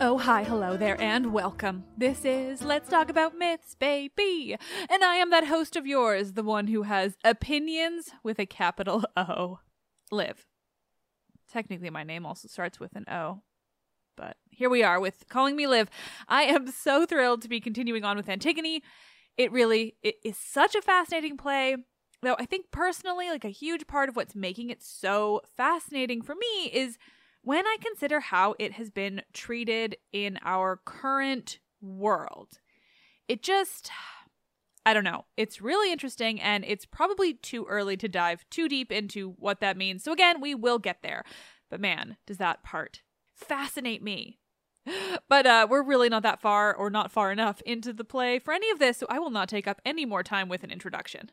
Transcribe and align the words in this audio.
Oh, 0.00 0.16
hi, 0.16 0.44
hello 0.44 0.76
there, 0.76 1.00
and 1.00 1.32
welcome. 1.32 1.82
This 1.96 2.24
is 2.24 2.62
Let's 2.62 2.88
Talk 2.88 3.10
About 3.10 3.36
Myths, 3.36 3.74
baby. 3.74 4.56
And 4.88 5.02
I 5.02 5.16
am 5.16 5.30
that 5.30 5.48
host 5.48 5.74
of 5.74 5.88
yours, 5.88 6.34
the 6.34 6.44
one 6.44 6.68
who 6.68 6.82
has 6.82 7.16
opinions 7.24 8.10
with 8.22 8.38
a 8.38 8.46
capital 8.46 9.04
O. 9.16 9.58
Liv. 10.12 10.46
Technically, 11.50 11.90
my 11.90 12.04
name 12.04 12.24
also 12.24 12.46
starts 12.46 12.78
with 12.78 12.94
an 12.94 13.06
O. 13.10 13.42
But 14.16 14.36
here 14.48 14.70
we 14.70 14.84
are 14.84 15.00
with 15.00 15.28
calling 15.28 15.56
me 15.56 15.66
Liv. 15.66 15.90
I 16.28 16.44
am 16.44 16.70
so 16.70 17.04
thrilled 17.04 17.42
to 17.42 17.48
be 17.48 17.58
continuing 17.58 18.04
on 18.04 18.16
with 18.16 18.28
Antigone. 18.28 18.84
It 19.36 19.50
really 19.50 19.96
it 20.04 20.14
is 20.24 20.36
such 20.36 20.76
a 20.76 20.82
fascinating 20.82 21.36
play. 21.36 21.76
Though 22.22 22.36
I 22.38 22.46
think 22.46 22.70
personally, 22.70 23.30
like 23.30 23.44
a 23.44 23.48
huge 23.48 23.88
part 23.88 24.08
of 24.08 24.14
what's 24.14 24.36
making 24.36 24.70
it 24.70 24.80
so 24.80 25.40
fascinating 25.56 26.22
for 26.22 26.36
me 26.36 26.70
is 26.72 26.98
when 27.42 27.66
I 27.66 27.76
consider 27.80 28.20
how 28.20 28.54
it 28.58 28.72
has 28.72 28.90
been 28.90 29.22
treated 29.32 29.96
in 30.12 30.38
our 30.42 30.80
current 30.84 31.58
world. 31.80 32.58
It 33.28 33.42
just, 33.42 33.90
I 34.84 34.94
don't 34.94 35.04
know. 35.04 35.26
It's 35.36 35.60
really 35.60 35.92
interesting, 35.92 36.40
and 36.40 36.64
it's 36.66 36.86
probably 36.86 37.34
too 37.34 37.66
early 37.68 37.96
to 37.98 38.08
dive 38.08 38.44
too 38.50 38.68
deep 38.68 38.90
into 38.90 39.34
what 39.38 39.60
that 39.60 39.76
means. 39.76 40.02
So, 40.02 40.12
again, 40.12 40.40
we 40.40 40.54
will 40.54 40.78
get 40.78 41.02
there. 41.02 41.24
But 41.70 41.80
man, 41.80 42.16
does 42.26 42.38
that 42.38 42.62
part 42.62 43.02
fascinate 43.38 44.02
me. 44.02 44.38
But 45.28 45.46
uh, 45.46 45.66
we're 45.68 45.82
really 45.82 46.08
not 46.08 46.22
that 46.22 46.40
far 46.40 46.74
or 46.74 46.88
not 46.88 47.12
far 47.12 47.30
enough 47.30 47.60
into 47.66 47.92
the 47.92 48.04
play 48.04 48.38
for 48.38 48.54
any 48.54 48.70
of 48.70 48.78
this, 48.78 48.96
so 48.96 49.06
I 49.10 49.18
will 49.18 49.28
not 49.28 49.46
take 49.46 49.68
up 49.68 49.82
any 49.84 50.06
more 50.06 50.22
time 50.22 50.48
with 50.48 50.64
an 50.64 50.70
introduction. 50.70 51.30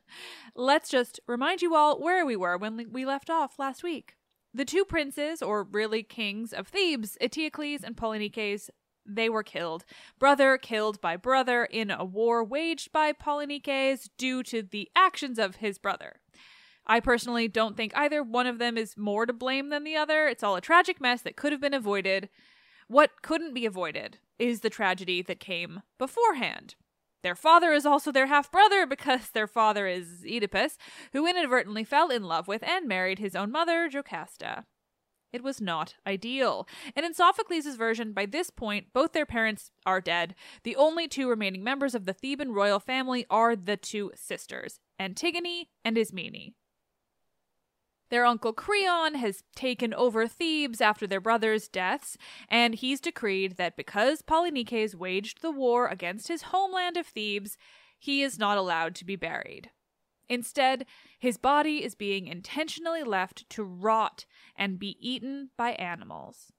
Let's 0.54 0.90
just 0.90 1.22
remind 1.28 1.62
you 1.62 1.74
all 1.76 1.98
where 1.98 2.26
we 2.26 2.36
were 2.36 2.58
when 2.58 2.92
we 2.92 3.06
left 3.06 3.30
off 3.30 3.58
last 3.58 3.82
week. 3.82 4.16
The 4.56 4.64
two 4.64 4.86
princes, 4.86 5.42
or 5.42 5.64
really 5.64 6.02
kings 6.02 6.54
of 6.54 6.70
Thebes, 6.70 7.18
Eteocles 7.20 7.84
and 7.84 7.98
Polynices, 7.98 8.70
they 9.06 9.28
were 9.28 9.44
killed. 9.44 9.84
Brother 10.18 10.58
killed 10.58 11.02
by 11.02 11.18
brother 11.18 11.66
in 11.66 11.92
a 11.92 12.06
war 12.06 12.42
waged 12.42 12.94
by 12.94 13.12
Polynices 13.12 14.08
due 14.18 14.44
to 14.44 14.64
the 14.64 14.90
actions 14.96 15.40
of 15.40 15.58
his 15.58 15.78
brother. 15.78 16.22
I 16.88 17.02
personally 17.02 17.50
don't 17.50 17.76
think 17.76 17.92
either 17.98 18.24
one 18.24 18.48
of 18.48 18.58
them 18.58 18.78
is 18.78 18.96
more 18.96 19.26
to 19.26 19.34
blame 19.34 19.72
than 19.72 19.84
the 19.84 19.98
other. 19.98 20.26
It's 20.30 20.42
all 20.42 20.56
a 20.56 20.62
tragic 20.62 21.02
mess 21.02 21.22
that 21.24 21.36
could 21.36 21.52
have 21.52 21.60
been 21.60 21.74
avoided. 21.74 22.30
What 22.88 23.22
couldn't 23.22 23.56
be 23.56 23.66
avoided 23.66 24.20
is 24.40 24.62
the 24.62 24.70
tragedy 24.70 25.22
that 25.24 25.42
came 25.42 25.82
beforehand. 25.98 26.76
Their 27.26 27.34
father 27.34 27.74
is 27.74 27.88
also 27.88 28.12
their 28.12 28.28
half 28.28 28.52
brother 28.52 28.86
because 28.96 29.32
their 29.32 29.48
father 29.48 29.88
is 29.88 30.24
Oedipus, 30.24 30.78
who 31.12 31.26
inadvertently 31.26 31.84
fell 31.84 32.12
in 32.12 32.22
love 32.22 32.48
with 32.48 32.62
and 32.62 32.88
married 32.88 33.18
his 33.18 33.36
own 33.36 33.52
mother, 33.52 33.90
Jocasta. 33.90 34.66
It 35.34 35.44
was 35.44 35.60
not 35.60 35.96
ideal. 36.06 36.68
And 36.96 37.04
in 37.04 37.16
Sophocles' 37.16 37.76
version, 37.78 38.14
by 38.14 38.28
this 38.28 38.52
point, 38.52 38.94
both 38.94 39.14
their 39.14 39.26
parents 39.26 39.72
are 39.88 40.02
dead. 40.02 40.36
The 40.62 40.76
only 40.76 41.08
two 41.08 41.28
remaining 41.28 41.64
members 41.64 41.96
of 41.96 42.06
the 42.06 42.14
Theban 42.14 42.54
royal 42.54 42.80
family 42.80 43.26
are 43.28 43.56
the 43.56 43.76
two 43.76 44.12
sisters, 44.14 44.80
Antigone 45.00 45.70
and 45.84 45.98
Ismene. 45.98 46.54
Their 48.10 48.26
uncle 48.26 48.54
Creon 48.54 49.16
has 49.16 49.44
taken 49.56 49.94
over 49.94 50.28
Thebes 50.28 50.80
after 50.80 51.08
their 51.08 51.22
brothers' 51.22 51.68
deaths, 51.68 52.18
and 52.48 52.76
he's 52.76 53.02
decreed 53.02 53.58
that 53.58 53.76
because 53.76 54.22
Polynices 54.22 54.94
waged 54.94 55.42
the 55.42 55.52
war 55.52 55.88
against 55.88 56.28
his 56.28 56.44
homeland 56.44 56.98
of 56.98 57.08
Thebes, 57.08 57.58
he 57.98 58.22
is 58.22 58.38
not 58.38 58.58
allowed 58.58 58.94
to 58.96 59.06
be 59.06 59.16
buried. 59.16 59.72
Instead, 60.30 60.86
his 61.20 61.38
body 61.38 61.84
is 61.84 61.96
being 61.96 62.28
intentionally 62.28 63.04
left 63.04 63.50
to 63.50 63.64
rot 63.64 64.26
and 64.56 64.80
be 64.80 64.98
eaten 65.00 65.50
by 65.58 65.72
animals. 65.74 66.52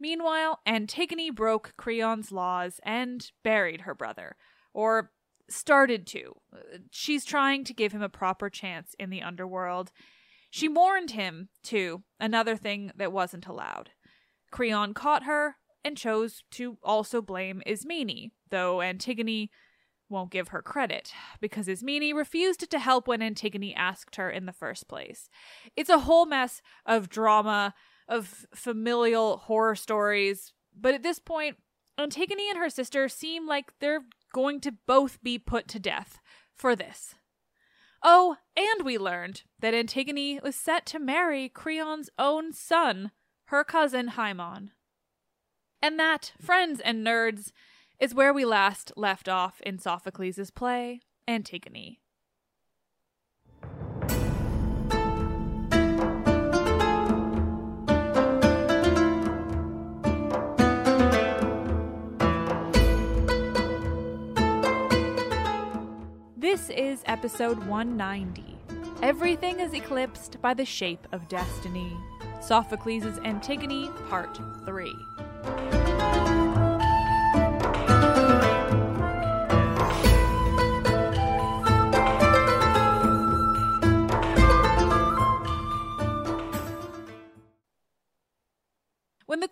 Meanwhile, 0.00 0.60
Antigone 0.66 1.30
broke 1.30 1.74
Creon's 1.76 2.30
laws 2.30 2.80
and 2.84 3.30
buried 3.42 3.82
her 3.82 3.94
brother, 3.94 4.36
or 4.72 5.10
started 5.48 6.06
to. 6.08 6.36
She's 6.90 7.24
trying 7.24 7.64
to 7.64 7.74
give 7.74 7.92
him 7.92 8.02
a 8.02 8.08
proper 8.08 8.50
chance 8.50 8.94
in 8.98 9.10
the 9.10 9.22
underworld. 9.22 9.92
She 10.50 10.68
mourned 10.68 11.12
him, 11.12 11.48
too, 11.62 12.02
another 12.18 12.56
thing 12.56 12.92
that 12.96 13.12
wasn't 13.12 13.46
allowed. 13.46 13.90
Creon 14.50 14.94
caught 14.94 15.24
her 15.24 15.56
and 15.84 15.96
chose 15.96 16.42
to 16.52 16.78
also 16.82 17.20
blame 17.20 17.62
Ismene, 17.66 18.30
though 18.50 18.80
Antigone 18.80 19.50
won't 20.08 20.30
give 20.30 20.48
her 20.48 20.62
credit, 20.62 21.12
because 21.40 21.68
Ismene 21.68 22.14
refused 22.14 22.70
to 22.70 22.78
help 22.78 23.06
when 23.06 23.20
Antigone 23.20 23.74
asked 23.74 24.16
her 24.16 24.30
in 24.30 24.46
the 24.46 24.52
first 24.52 24.88
place. 24.88 25.28
It's 25.76 25.90
a 25.90 26.00
whole 26.00 26.24
mess 26.24 26.62
of 26.86 27.10
drama, 27.10 27.74
of 28.08 28.46
familial 28.54 29.36
horror 29.36 29.76
stories, 29.76 30.54
but 30.74 30.94
at 30.94 31.02
this 31.02 31.18
point, 31.18 31.56
Antigone 31.98 32.48
and 32.48 32.58
her 32.58 32.70
sister 32.70 33.08
seem 33.08 33.46
like 33.46 33.72
they're 33.80 34.04
going 34.32 34.60
to 34.60 34.72
both 34.86 35.22
be 35.22 35.38
put 35.38 35.68
to 35.68 35.78
death 35.78 36.20
for 36.54 36.74
this. 36.76 37.14
Oh, 38.02 38.36
and 38.56 38.84
we 38.84 38.96
learned 38.96 39.42
that 39.58 39.74
Antigone 39.74 40.40
was 40.42 40.54
set 40.54 40.86
to 40.86 40.98
marry 40.98 41.48
Creon's 41.48 42.10
own 42.18 42.52
son, 42.52 43.10
her 43.46 43.64
cousin 43.64 44.10
Haemon. 44.10 44.70
And 45.82 45.98
that, 45.98 46.32
friends 46.40 46.80
and 46.80 47.06
nerds, 47.06 47.52
is 47.98 48.14
where 48.14 48.32
we 48.32 48.44
last 48.44 48.92
left 48.96 49.28
off 49.28 49.60
in 49.62 49.78
Sophocles' 49.78 50.50
play, 50.50 51.00
Antigone. 51.26 52.00
This 66.50 66.70
is 66.70 67.02
episode 67.04 67.58
190. 67.66 68.56
Everything 69.02 69.60
is 69.60 69.74
eclipsed 69.74 70.40
by 70.40 70.54
the 70.54 70.64
shape 70.64 71.06
of 71.12 71.28
destiny. 71.28 71.94
Sophocles' 72.40 73.18
Antigone, 73.22 73.90
Part 74.08 74.40
3. 74.64 75.77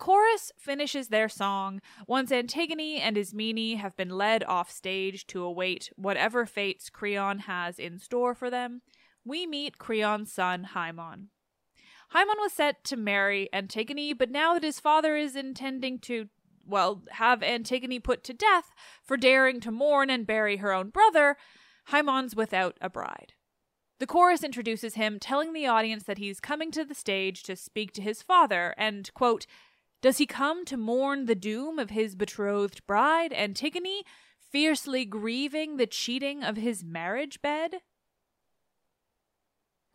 Chorus 0.07 0.53
finishes 0.57 1.09
their 1.09 1.27
song, 1.27 1.81
once 2.07 2.31
Antigone 2.31 2.97
and 2.97 3.17
Ismene 3.17 3.75
have 3.75 3.97
been 3.97 4.07
led 4.07 4.41
off 4.45 4.71
stage 4.71 5.27
to 5.27 5.43
await 5.43 5.89
whatever 5.97 6.45
fates 6.45 6.89
Creon 6.89 7.39
has 7.39 7.77
in 7.77 7.99
store 7.99 8.33
for 8.33 8.49
them, 8.49 8.81
we 9.25 9.45
meet 9.45 9.77
Creon's 9.77 10.31
son 10.31 10.69
Haemon. 10.73 11.27
Haemon 12.13 12.37
was 12.39 12.53
set 12.53 12.85
to 12.85 12.95
marry 12.95 13.49
Antigone, 13.51 14.13
but 14.13 14.31
now 14.31 14.53
that 14.53 14.63
his 14.63 14.79
father 14.79 15.17
is 15.17 15.35
intending 15.35 15.99
to, 15.99 16.29
well, 16.65 17.03
have 17.09 17.43
Antigone 17.43 17.99
put 17.99 18.23
to 18.23 18.33
death 18.33 18.71
for 19.03 19.17
daring 19.17 19.59
to 19.59 19.71
mourn 19.71 20.09
and 20.09 20.25
bury 20.25 20.55
her 20.55 20.71
own 20.71 20.89
brother, 20.89 21.35
Haemon's 21.89 22.33
without 22.33 22.77
a 22.79 22.89
bride. 22.89 23.33
The 23.99 24.07
chorus 24.07 24.41
introduces 24.41 24.93
him, 24.93 25.19
telling 25.19 25.51
the 25.51 25.67
audience 25.67 26.03
that 26.03 26.17
he's 26.17 26.39
coming 26.39 26.71
to 26.71 26.85
the 26.85 26.95
stage 26.95 27.43
to 27.43 27.57
speak 27.57 27.91
to 27.91 28.01
his 28.01 28.21
father, 28.21 28.73
and, 28.77 29.13
quote, 29.13 29.45
does 30.01 30.17
he 30.17 30.25
come 30.25 30.65
to 30.65 30.77
mourn 30.77 31.25
the 31.25 31.35
doom 31.35 31.79
of 31.79 31.89
his 31.89 32.15
betrothed 32.15 32.85
bride, 32.85 33.33
Antigone, 33.33 34.03
fiercely 34.51 35.05
grieving 35.05 35.77
the 35.77 35.87
cheating 35.87 36.43
of 36.43 36.57
his 36.57 36.83
marriage 36.83 37.41
bed? 37.41 37.77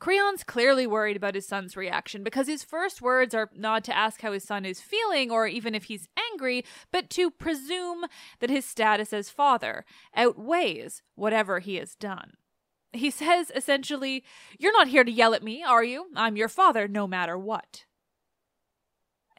Creon's 0.02 0.43
clearly 0.43 0.84
worried 0.84 1.16
about 1.16 1.37
his 1.37 1.46
son's 1.46 1.76
reaction 1.76 2.25
because 2.25 2.49
his 2.49 2.64
first 2.64 3.00
words 3.00 3.37
are 3.37 3.49
not 3.54 3.84
to 3.84 3.96
ask 3.96 4.20
how 4.20 4.32
his 4.32 4.43
son 4.43 4.64
is 4.64 4.81
feeling 4.81 5.31
or 5.31 5.46
even 5.46 5.76
if 5.76 5.84
he's 5.84 6.08
angry, 6.32 6.64
but 6.90 7.08
to 7.10 7.31
presume 7.31 8.06
that 8.40 8.50
his 8.50 8.64
status 8.64 9.12
as 9.12 9.31
father 9.31 9.84
outweighs 10.16 11.02
whatever 11.14 11.60
he 11.60 11.76
has 11.76 11.94
done. 11.94 12.32
He 12.93 13.12
says 13.12 13.52
essentially, 13.55 14.25
You're 14.58 14.72
not 14.72 14.88
here 14.88 15.05
to 15.05 15.12
yell 15.12 15.34
at 15.34 15.44
me, 15.44 15.62
are 15.62 15.84
you? 15.84 16.06
I'm 16.16 16.37
your 16.37 16.48
father 16.48 16.88
no 16.88 17.06
matter 17.06 17.38
what. 17.38 17.84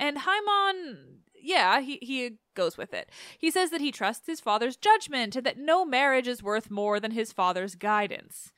And 0.04 0.18
Haemon, 0.18 0.98
yeah, 1.42 1.80
he, 1.80 1.98
he 2.02 2.32
goes 2.56 2.78
with 2.78 2.94
it. 2.94 3.10
He 3.38 3.50
says 3.50 3.70
that 3.70 3.80
he 3.80 3.90
trusts 3.90 4.28
his 4.28 4.42
father's 4.42 4.76
judgment 4.76 5.38
and 5.38 5.46
that 5.46 5.58
no 5.58 5.86
marriage 5.86 6.28
is 6.28 6.44
worth 6.44 6.70
more 6.70 7.00
than 7.00 7.12
his 7.12 7.32
father's 7.32 7.76
guidance. 7.76 8.52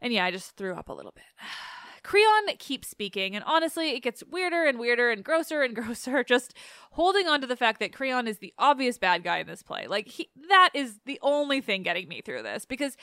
And 0.00 0.10
yeah, 0.10 0.24
I 0.24 0.30
just 0.30 0.56
threw 0.56 0.72
up 0.72 0.88
a 0.88 0.94
little 0.94 1.12
bit. 1.14 1.24
Creon 2.02 2.56
keeps 2.58 2.88
speaking, 2.88 3.34
and 3.34 3.44
honestly, 3.46 3.90
it 3.90 4.00
gets 4.00 4.22
weirder 4.24 4.64
and 4.64 4.78
weirder 4.78 5.10
and 5.10 5.22
grosser 5.22 5.60
and 5.60 5.74
grosser, 5.76 6.24
just 6.24 6.54
holding 6.92 7.28
on 7.28 7.42
to 7.42 7.46
the 7.46 7.56
fact 7.56 7.78
that 7.80 7.92
Creon 7.92 8.26
is 8.26 8.38
the 8.38 8.54
obvious 8.58 8.96
bad 8.96 9.22
guy 9.22 9.38
in 9.38 9.46
this 9.46 9.62
play. 9.62 9.86
Like, 9.86 10.08
he, 10.08 10.30
that 10.48 10.70
is 10.72 11.00
the 11.04 11.18
only 11.20 11.60
thing 11.60 11.82
getting 11.82 12.08
me 12.08 12.22
through 12.22 12.42
this, 12.42 12.64
because 12.64 12.96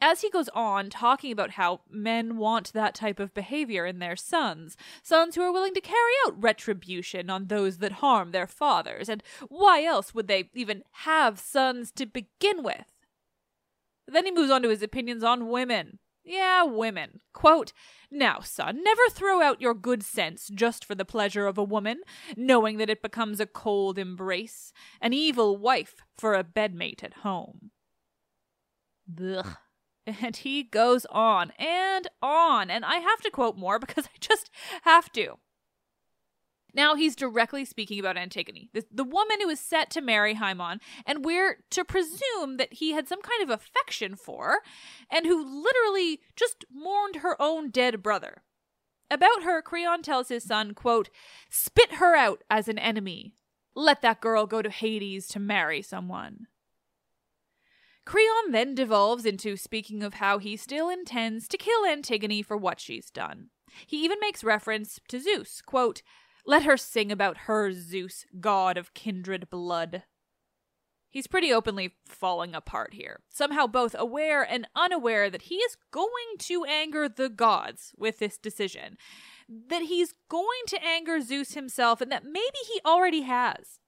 as 0.00 0.22
he 0.22 0.30
goes 0.30 0.48
on 0.54 0.90
talking 0.90 1.32
about 1.32 1.52
how 1.52 1.80
men 1.90 2.36
want 2.36 2.72
that 2.72 2.94
type 2.94 3.20
of 3.20 3.34
behavior 3.34 3.86
in 3.86 3.98
their 3.98 4.16
sons, 4.16 4.76
sons 5.02 5.34
who 5.34 5.42
are 5.42 5.52
willing 5.52 5.74
to 5.74 5.80
carry 5.80 6.12
out 6.26 6.42
retribution 6.42 7.30
on 7.30 7.46
those 7.46 7.78
that 7.78 7.92
harm 7.92 8.30
their 8.30 8.46
fathers, 8.46 9.08
and 9.08 9.22
why 9.48 9.84
else 9.84 10.14
would 10.14 10.28
they 10.28 10.50
even 10.54 10.84
have 10.92 11.38
sons 11.38 11.92
to 11.92 12.06
begin 12.06 12.62
with? 12.62 12.86
Then 14.06 14.24
he 14.24 14.32
moves 14.32 14.50
on 14.50 14.62
to 14.62 14.68
his 14.70 14.82
opinions 14.82 15.22
on 15.22 15.48
women. 15.48 15.98
Yeah, 16.24 16.64
women. 16.64 17.20
Quote, 17.32 17.72
Now, 18.10 18.40
son, 18.40 18.82
never 18.82 19.02
throw 19.10 19.40
out 19.40 19.60
your 19.60 19.74
good 19.74 20.02
sense 20.02 20.50
just 20.54 20.84
for 20.84 20.94
the 20.94 21.04
pleasure 21.04 21.46
of 21.46 21.58
a 21.58 21.64
woman, 21.64 22.02
knowing 22.36 22.76
that 22.76 22.90
it 22.90 23.02
becomes 23.02 23.40
a 23.40 23.46
cold 23.46 23.98
embrace, 23.98 24.72
an 25.00 25.12
evil 25.12 25.56
wife 25.56 25.96
for 26.16 26.34
a 26.34 26.44
bedmate 26.44 27.02
at 27.02 27.14
home. 27.14 27.70
Ugh. 29.20 29.56
And 30.06 30.34
he 30.34 30.62
goes 30.62 31.06
on 31.10 31.52
and 31.58 32.08
on. 32.22 32.70
And 32.70 32.84
I 32.84 32.96
have 32.96 33.20
to 33.20 33.30
quote 33.30 33.56
more 33.56 33.78
because 33.80 34.06
I 34.06 34.18
just 34.18 34.50
have 34.82 35.12
to. 35.12 35.36
Now 36.74 36.94
he's 36.94 37.16
directly 37.16 37.64
speaking 37.64 37.98
about 37.98 38.16
Antigone, 38.16 38.70
the, 38.72 38.84
the 38.90 39.04
woman 39.04 39.40
who 39.40 39.48
is 39.48 39.60
set 39.60 39.90
to 39.90 40.00
marry 40.00 40.34
Haemon, 40.34 40.80
and 41.04 41.24
we're 41.24 41.64
to 41.70 41.84
presume 41.84 42.56
that 42.58 42.74
he 42.74 42.92
had 42.92 43.08
some 43.08 43.22
kind 43.22 43.42
of 43.42 43.50
affection 43.50 44.14
for, 44.16 44.58
and 45.10 45.26
who 45.26 45.44
literally 45.44 46.20
just 46.36 46.64
mourned 46.72 47.16
her 47.16 47.40
own 47.40 47.70
dead 47.70 48.02
brother. 48.02 48.42
About 49.10 49.42
her, 49.42 49.60
Creon 49.60 50.02
tells 50.02 50.28
his 50.28 50.44
son, 50.44 50.72
quote, 50.74 51.10
Spit 51.50 51.94
her 51.94 52.14
out 52.14 52.44
as 52.48 52.68
an 52.68 52.78
enemy. 52.78 53.34
Let 53.74 54.02
that 54.02 54.20
girl 54.20 54.46
go 54.46 54.62
to 54.62 54.70
Hades 54.70 55.26
to 55.28 55.40
marry 55.40 55.82
someone. 55.82 56.46
Creon 58.04 58.50
then 58.50 58.74
devolves 58.74 59.24
into 59.24 59.56
speaking 59.56 60.02
of 60.02 60.14
how 60.14 60.38
he 60.38 60.56
still 60.56 60.88
intends 60.88 61.46
to 61.48 61.58
kill 61.58 61.84
Antigone 61.84 62.42
for 62.42 62.56
what 62.56 62.80
she's 62.80 63.10
done. 63.10 63.50
He 63.86 64.04
even 64.04 64.18
makes 64.20 64.42
reference 64.42 64.98
to 65.08 65.20
Zeus, 65.20 65.62
quote, 65.62 66.02
Let 66.44 66.64
her 66.64 66.76
sing 66.76 67.12
about 67.12 67.38
her 67.46 67.72
Zeus, 67.72 68.24
god 68.40 68.76
of 68.76 68.94
kindred 68.94 69.48
blood. 69.50 70.04
He's 71.10 71.26
pretty 71.26 71.52
openly 71.52 71.96
falling 72.06 72.54
apart 72.54 72.94
here, 72.94 73.20
somehow 73.28 73.66
both 73.66 73.96
aware 73.98 74.42
and 74.42 74.68
unaware 74.76 75.28
that 75.28 75.42
he 75.42 75.56
is 75.56 75.76
going 75.90 76.36
to 76.38 76.64
anger 76.64 77.08
the 77.08 77.28
gods 77.28 77.92
with 77.96 78.20
this 78.20 78.38
decision, 78.38 78.96
that 79.48 79.82
he's 79.82 80.14
going 80.28 80.62
to 80.68 80.84
anger 80.84 81.20
Zeus 81.20 81.54
himself, 81.54 82.00
and 82.00 82.12
that 82.12 82.24
maybe 82.24 82.58
he 82.72 82.80
already 82.86 83.22
has. 83.22 83.80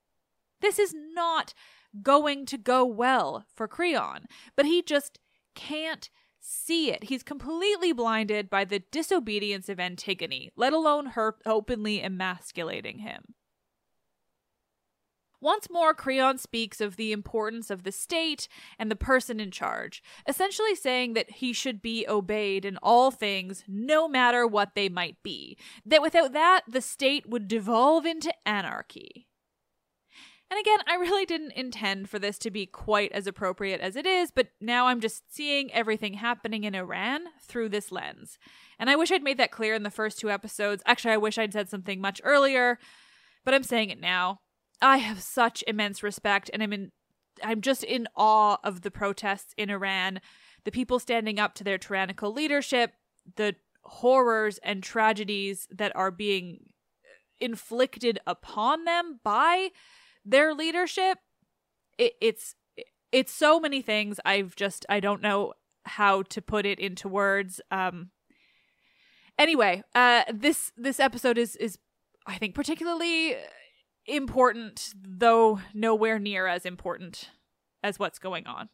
This 0.60 0.80
is 0.80 0.92
not 0.94 1.54
going 2.00 2.46
to 2.46 2.58
go 2.58 2.84
well 2.84 3.44
for 3.54 3.68
Creon, 3.68 4.26
but 4.56 4.66
he 4.66 4.82
just 4.82 5.18
can't 5.54 6.08
see 6.40 6.90
it. 6.90 7.04
He's 7.04 7.22
completely 7.22 7.92
blinded 7.92 8.50
by 8.50 8.64
the 8.64 8.80
disobedience 8.90 9.68
of 9.68 9.78
Antigone, 9.78 10.50
let 10.56 10.72
alone 10.72 11.06
her 11.06 11.36
openly 11.46 12.02
emasculating 12.02 12.98
him. 12.98 13.34
Once 15.40 15.68
more, 15.68 15.92
Creon 15.92 16.38
speaks 16.38 16.80
of 16.80 16.94
the 16.94 17.10
importance 17.10 17.68
of 17.68 17.82
the 17.82 17.90
state 17.90 18.46
and 18.78 18.88
the 18.88 18.96
person 18.96 19.40
in 19.40 19.50
charge, 19.50 20.00
essentially 20.28 20.76
saying 20.76 21.14
that 21.14 21.28
he 21.32 21.52
should 21.52 21.82
be 21.82 22.06
obeyed 22.08 22.64
in 22.64 22.78
all 22.80 23.10
things, 23.10 23.64
no 23.66 24.06
matter 24.06 24.46
what 24.46 24.76
they 24.76 24.88
might 24.88 25.20
be. 25.24 25.58
That 25.84 26.00
without 26.00 26.32
that, 26.32 26.62
the 26.68 26.80
state 26.80 27.28
would 27.28 27.48
devolve 27.48 28.06
into 28.06 28.32
anarchy. 28.46 29.26
And 30.52 30.60
again, 30.60 30.80
I 30.86 30.96
really 30.96 31.24
didn't 31.24 31.52
intend 31.52 32.10
for 32.10 32.18
this 32.18 32.36
to 32.40 32.50
be 32.50 32.66
quite 32.66 33.10
as 33.12 33.26
appropriate 33.26 33.80
as 33.80 33.96
it 33.96 34.04
is, 34.04 34.30
but 34.30 34.48
now 34.60 34.88
I'm 34.88 35.00
just 35.00 35.34
seeing 35.34 35.72
everything 35.72 36.12
happening 36.12 36.64
in 36.64 36.74
Iran 36.74 37.22
through 37.40 37.70
this 37.70 37.90
lens. 37.90 38.38
And 38.78 38.90
I 38.90 38.96
wish 38.96 39.10
I'd 39.10 39.22
made 39.22 39.38
that 39.38 39.50
clear 39.50 39.74
in 39.74 39.82
the 39.82 39.88
first 39.88 40.18
two 40.18 40.30
episodes. 40.30 40.82
Actually, 40.84 41.14
I 41.14 41.16
wish 41.16 41.38
I'd 41.38 41.54
said 41.54 41.70
something 41.70 42.02
much 42.02 42.20
earlier, 42.22 42.78
but 43.46 43.54
I'm 43.54 43.62
saying 43.62 43.88
it 43.88 43.98
now. 43.98 44.40
I 44.82 44.98
have 44.98 45.22
such 45.22 45.64
immense 45.66 46.02
respect 46.02 46.50
and 46.52 46.62
I'm 46.62 46.74
in 46.74 46.92
I'm 47.42 47.62
just 47.62 47.82
in 47.82 48.06
awe 48.14 48.58
of 48.62 48.82
the 48.82 48.90
protests 48.90 49.54
in 49.56 49.70
Iran, 49.70 50.20
the 50.64 50.70
people 50.70 50.98
standing 50.98 51.40
up 51.40 51.54
to 51.54 51.64
their 51.64 51.78
tyrannical 51.78 52.30
leadership, 52.30 52.92
the 53.36 53.54
horrors 53.84 54.58
and 54.62 54.82
tragedies 54.82 55.66
that 55.70 55.96
are 55.96 56.10
being 56.10 56.74
inflicted 57.40 58.18
upon 58.26 58.84
them 58.84 59.18
by 59.24 59.70
their 60.24 60.54
leadership 60.54 61.18
it, 61.98 62.12
it's 62.20 62.54
it's 63.10 63.32
so 63.32 63.60
many 63.60 63.82
things 63.82 64.18
i've 64.24 64.54
just 64.56 64.86
i 64.88 65.00
don't 65.00 65.22
know 65.22 65.52
how 65.84 66.22
to 66.22 66.40
put 66.40 66.64
it 66.64 66.78
into 66.78 67.08
words 67.08 67.60
um 67.70 68.10
anyway 69.38 69.82
uh 69.94 70.22
this 70.32 70.72
this 70.76 71.00
episode 71.00 71.38
is 71.38 71.56
is 71.56 71.78
i 72.26 72.36
think 72.36 72.54
particularly 72.54 73.36
important 74.06 74.92
though 75.00 75.60
nowhere 75.74 76.18
near 76.18 76.46
as 76.46 76.66
important 76.66 77.30
as 77.82 77.98
what's 77.98 78.18
going 78.18 78.46
on. 78.46 78.68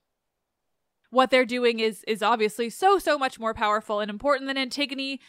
What 1.10 1.30
they're 1.30 1.46
doing 1.46 1.80
is 1.80 2.04
is 2.06 2.22
obviously 2.22 2.68
so 2.70 2.98
so 2.98 3.18
much 3.18 3.38
more 3.38 3.54
powerful 3.54 4.00
and 4.00 4.10
important 4.10 4.46
than 4.46 4.58
Antigone, 4.58 5.20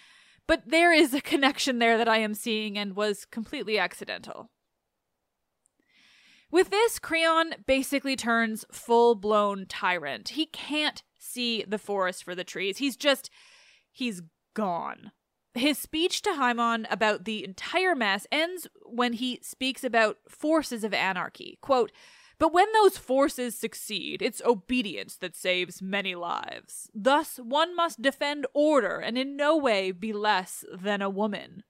but 0.48 0.64
there 0.68 0.92
is 0.92 1.14
a 1.14 1.22
connection 1.22 1.80
there 1.80 1.98
that 1.98 2.10
I 2.10 2.18
am 2.18 2.34
seeing 2.34 2.78
and 2.78 2.96
was 2.96 3.26
completely 3.26 3.80
accidental. 3.80 4.50
With 6.52 6.72
this, 6.72 6.98
Creon 6.98 7.56
basically 7.68 8.16
turns 8.16 8.66
full 8.72 9.16
blown 9.16 9.66
tyrant. 9.68 10.30
He 10.30 10.48
can't 10.48 11.04
see 11.18 11.64
the 11.68 11.78
forest 11.78 12.24
for 12.24 12.34
the 12.34 12.44
trees. 12.44 12.78
He's 12.78 12.96
just, 12.96 13.30
he's 13.92 14.22
gone. 14.56 15.12
His 15.54 15.78
speech 15.78 16.22
to 16.24 16.32
Haimon 16.32 16.86
about 16.90 17.26
the 17.26 17.44
entire 17.44 17.96
mess 17.96 18.26
ends 18.32 18.68
when 18.86 19.14
he 19.14 19.40
speaks 19.44 19.84
about 19.84 20.18
forces 20.28 20.84
of 20.84 20.94
anarchy. 20.94 21.58
Quote, 21.62 21.92
but 22.40 22.54
when 22.54 22.72
those 22.72 22.98
forces 22.98 23.54
succeed, 23.56 24.22
it's 24.22 24.42
obedience 24.46 25.18
that 25.18 25.36
saves 25.36 25.82
many 25.82 26.16
lives. 26.16 26.90
Thus, 26.96 27.38
one 27.38 27.76
must 27.76 28.02
defend 28.02 28.48
order 28.54 28.98
and 28.98 29.18
in 29.18 29.36
no 29.36 29.58
way 29.58 29.92
be 29.92 30.14
less 30.14 30.64
than 30.74 31.02
a 31.02 31.10
woman. 31.10 31.64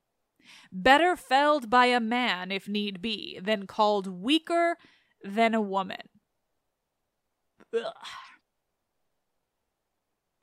Better 0.71 1.15
felled 1.15 1.69
by 1.69 1.87
a 1.87 1.99
man, 1.99 2.51
if 2.51 2.67
need 2.67 3.01
be, 3.01 3.39
than 3.41 3.67
called 3.67 4.07
weaker 4.07 4.77
than 5.23 5.53
a 5.53 5.61
woman. 5.61 6.09
Ugh. 7.75 7.93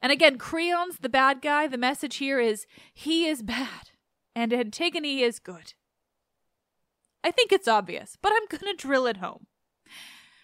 And 0.02 0.12
again, 0.12 0.38
Creon's 0.38 0.98
the 0.98 1.08
bad 1.08 1.42
guy. 1.42 1.66
The 1.66 1.78
message 1.78 2.16
here 2.16 2.38
is 2.38 2.66
he 2.94 3.26
is 3.26 3.42
bad 3.42 3.90
and 4.34 4.52
Antigone 4.52 5.22
is 5.22 5.38
good. 5.38 5.74
I 7.24 7.30
think 7.30 7.50
it's 7.50 7.66
obvious, 7.66 8.16
but 8.20 8.32
I'm 8.32 8.46
going 8.48 8.72
to 8.72 8.80
drill 8.80 9.06
it 9.06 9.16
home. 9.16 9.46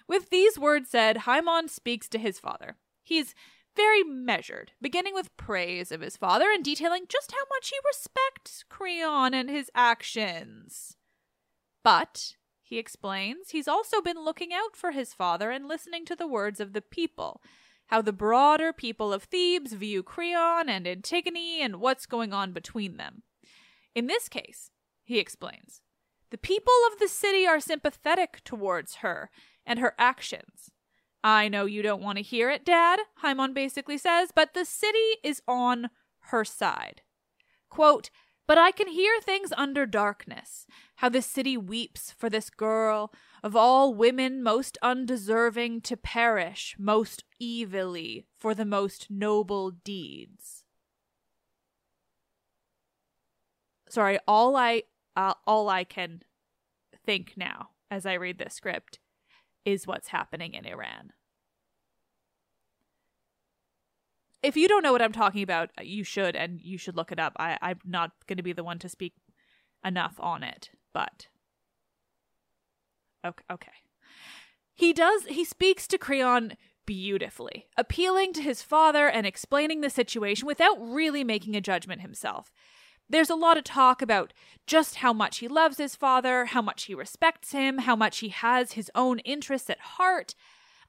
With 0.08 0.30
these 0.30 0.58
words 0.58 0.90
said, 0.90 1.18
Haimon 1.18 1.68
speaks 1.70 2.08
to 2.08 2.18
his 2.18 2.40
father. 2.40 2.76
He's 3.04 3.34
very 3.76 4.02
measured, 4.02 4.72
beginning 4.80 5.14
with 5.14 5.36
praise 5.36 5.92
of 5.92 6.00
his 6.00 6.16
father 6.16 6.50
and 6.50 6.64
detailing 6.64 7.04
just 7.08 7.32
how 7.32 7.44
much 7.50 7.70
he 7.70 7.76
respects 7.86 8.64
Creon 8.68 9.34
and 9.34 9.48
his 9.48 9.70
actions. 9.74 10.96
But, 11.82 12.36
he 12.62 12.78
explains, 12.78 13.50
he's 13.50 13.68
also 13.68 14.00
been 14.00 14.24
looking 14.24 14.52
out 14.52 14.76
for 14.76 14.92
his 14.92 15.14
father 15.14 15.50
and 15.50 15.68
listening 15.68 16.04
to 16.06 16.16
the 16.16 16.26
words 16.26 16.60
of 16.60 16.72
the 16.72 16.82
people, 16.82 17.42
how 17.86 18.02
the 18.02 18.12
broader 18.12 18.72
people 18.72 19.12
of 19.12 19.24
Thebes 19.24 19.72
view 19.72 20.02
Creon 20.02 20.68
and 20.68 20.86
Antigone 20.86 21.60
and 21.60 21.76
what's 21.76 22.06
going 22.06 22.32
on 22.32 22.52
between 22.52 22.96
them. 22.96 23.22
In 23.94 24.06
this 24.06 24.28
case, 24.28 24.70
he 25.04 25.18
explains, 25.18 25.82
the 26.30 26.38
people 26.38 26.72
of 26.90 26.98
the 26.98 27.08
city 27.08 27.46
are 27.46 27.60
sympathetic 27.60 28.42
towards 28.44 28.96
her 28.96 29.30
and 29.66 29.78
her 29.78 29.94
actions. 29.98 30.71
I 31.24 31.48
know 31.48 31.66
you 31.66 31.82
don't 31.82 32.02
want 32.02 32.18
to 32.18 32.22
hear 32.22 32.50
it, 32.50 32.64
Dad, 32.64 33.00
Haimon 33.22 33.54
basically 33.54 33.98
says, 33.98 34.30
but 34.34 34.54
the 34.54 34.64
city 34.64 35.18
is 35.22 35.40
on 35.46 35.90
her 36.26 36.44
side. 36.44 37.02
Quote, 37.70 38.10
but 38.48 38.58
I 38.58 38.72
can 38.72 38.88
hear 38.88 39.20
things 39.20 39.52
under 39.56 39.86
darkness, 39.86 40.66
how 40.96 41.08
the 41.08 41.22
city 41.22 41.56
weeps 41.56 42.10
for 42.10 42.28
this 42.28 42.50
girl, 42.50 43.12
of 43.42 43.54
all 43.54 43.94
women 43.94 44.42
most 44.42 44.76
undeserving 44.82 45.80
to 45.82 45.96
perish 45.96 46.74
most 46.78 47.24
evilly 47.40 48.26
for 48.36 48.54
the 48.54 48.64
most 48.64 49.06
noble 49.08 49.70
deeds. 49.70 50.64
Sorry, 53.88 54.18
all 54.26 54.56
I 54.56 54.82
uh, 55.14 55.34
all 55.46 55.68
I 55.68 55.84
can 55.84 56.22
think 57.04 57.34
now 57.36 57.70
as 57.90 58.06
I 58.06 58.14
read 58.14 58.38
this 58.38 58.54
script 58.54 58.98
is 59.64 59.86
what's 59.86 60.08
happening 60.08 60.54
in 60.54 60.66
Iran. 60.66 61.12
If 64.42 64.56
you 64.56 64.66
don't 64.66 64.82
know 64.82 64.92
what 64.92 65.02
I'm 65.02 65.12
talking 65.12 65.42
about, 65.42 65.70
uh, 65.78 65.82
you 65.82 66.02
should, 66.02 66.34
and 66.34 66.60
you 66.60 66.76
should 66.76 66.96
look 66.96 67.12
it 67.12 67.20
up. 67.20 67.34
I, 67.38 67.58
I'm 67.62 67.78
not 67.84 68.10
going 68.26 68.38
to 68.38 68.42
be 68.42 68.52
the 68.52 68.64
one 68.64 68.78
to 68.80 68.88
speak 68.88 69.14
enough 69.84 70.14
on 70.18 70.42
it, 70.42 70.70
but 70.92 71.28
okay, 73.24 73.44
okay. 73.50 73.72
He 74.74 74.92
does. 74.92 75.26
He 75.26 75.44
speaks 75.44 75.86
to 75.88 75.98
Creon 75.98 76.56
beautifully, 76.86 77.66
appealing 77.76 78.32
to 78.32 78.42
his 78.42 78.62
father 78.62 79.08
and 79.08 79.26
explaining 79.26 79.80
the 79.80 79.90
situation 79.90 80.46
without 80.46 80.76
really 80.80 81.22
making 81.22 81.54
a 81.54 81.60
judgment 81.60 82.00
himself. 82.00 82.50
There's 83.08 83.30
a 83.30 83.34
lot 83.34 83.58
of 83.58 83.64
talk 83.64 84.00
about 84.00 84.32
just 84.66 84.96
how 84.96 85.12
much 85.12 85.38
he 85.38 85.48
loves 85.48 85.78
his 85.78 85.96
father, 85.96 86.46
how 86.46 86.62
much 86.62 86.84
he 86.84 86.94
respects 86.94 87.52
him, 87.52 87.78
how 87.78 87.96
much 87.96 88.18
he 88.18 88.30
has 88.30 88.72
his 88.72 88.90
own 88.94 89.18
interests 89.20 89.68
at 89.68 89.80
heart. 89.80 90.34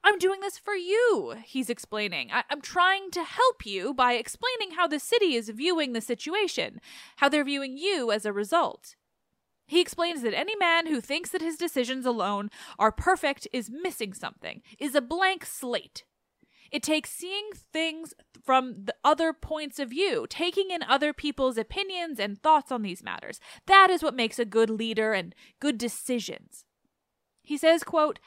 I'm 0.02 0.18
doing 0.18 0.40
this 0.40 0.58
for 0.58 0.74
you, 0.74 1.34
he's 1.44 1.70
explaining. 1.70 2.30
I- 2.30 2.44
am 2.50 2.60
trying 2.60 3.10
to 3.12 3.24
help 3.24 3.64
you 3.64 3.94
by 3.94 4.14
explaining 4.14 4.72
how 4.76 4.86
the 4.86 5.00
city 5.00 5.34
is 5.34 5.48
viewing 5.48 5.92
the 5.92 6.02
situation, 6.02 6.80
how 7.16 7.30
they're 7.30 7.44
viewing 7.44 7.78
you 7.78 8.12
as 8.12 8.26
a 8.26 8.32
result. 8.32 8.96
He 9.66 9.80
explains 9.80 10.20
that 10.22 10.34
any 10.34 10.56
man 10.56 10.88
who 10.88 11.00
thinks 11.00 11.30
that 11.30 11.40
his 11.40 11.56
decisions 11.56 12.04
alone 12.04 12.50
are 12.78 12.92
perfect 12.92 13.48
is 13.50 13.70
missing 13.70 14.12
something, 14.12 14.60
is 14.78 14.94
a 14.94 15.00
blank 15.00 15.46
slate. 15.46 16.04
It 16.74 16.82
takes 16.82 17.12
seeing 17.12 17.50
things 17.72 18.14
from 18.42 18.86
the 18.86 18.96
other 19.04 19.32
points 19.32 19.78
of 19.78 19.90
view, 19.90 20.26
taking 20.28 20.72
in 20.72 20.82
other 20.82 21.12
people's 21.12 21.56
opinions 21.56 22.18
and 22.18 22.36
thoughts 22.36 22.72
on 22.72 22.82
these 22.82 23.00
matters. 23.00 23.38
That 23.66 23.90
is 23.90 24.02
what 24.02 24.16
makes 24.16 24.40
a 24.40 24.44
good 24.44 24.68
leader 24.68 25.12
and 25.12 25.36
good 25.60 25.78
decisions. 25.78 26.64
He 27.44 27.56
says, 27.56 27.84
quote, 27.84 28.18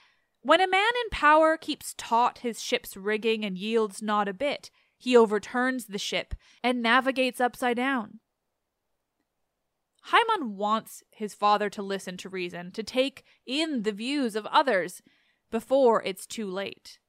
When 0.44 0.62
a 0.62 0.68
man 0.68 0.94
in 1.04 1.10
power 1.12 1.58
keeps 1.58 1.94
taut 1.98 2.38
his 2.38 2.64
ship's 2.64 2.96
rigging 2.96 3.44
and 3.44 3.58
yields 3.58 4.02
not 4.02 4.30
a 4.30 4.34
bit, 4.34 4.72
he 4.98 5.18
overturns 5.18 5.88
the 5.88 5.98
ship 5.98 6.34
and 6.64 6.82
navigates 6.82 7.42
upside 7.42 7.76
down. 7.76 8.22
Haimon 10.12 10.52
wants 10.56 11.04
his 11.12 11.34
father 11.34 11.70
to 11.72 11.82
listen 11.82 12.16
to 12.16 12.30
reason, 12.30 12.72
to 12.72 12.82
take 12.82 13.26
in 13.46 13.84
the 13.84 13.92
views 13.92 14.38
of 14.38 14.46
others 14.46 15.02
before 15.52 16.02
it's 16.02 16.26
too 16.26 16.50
late. 16.50 17.00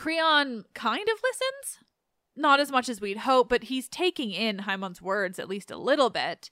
Creon 0.00 0.64
kind 0.72 1.06
of 1.10 1.20
listens. 1.22 1.84
Not 2.34 2.58
as 2.58 2.72
much 2.72 2.88
as 2.88 3.02
we'd 3.02 3.18
hope, 3.18 3.50
but 3.50 3.64
he's 3.64 3.86
taking 3.86 4.30
in 4.30 4.60
Haimon's 4.60 5.02
words 5.02 5.38
at 5.38 5.46
least 5.46 5.70
a 5.70 5.76
little 5.76 6.08
bit. 6.08 6.50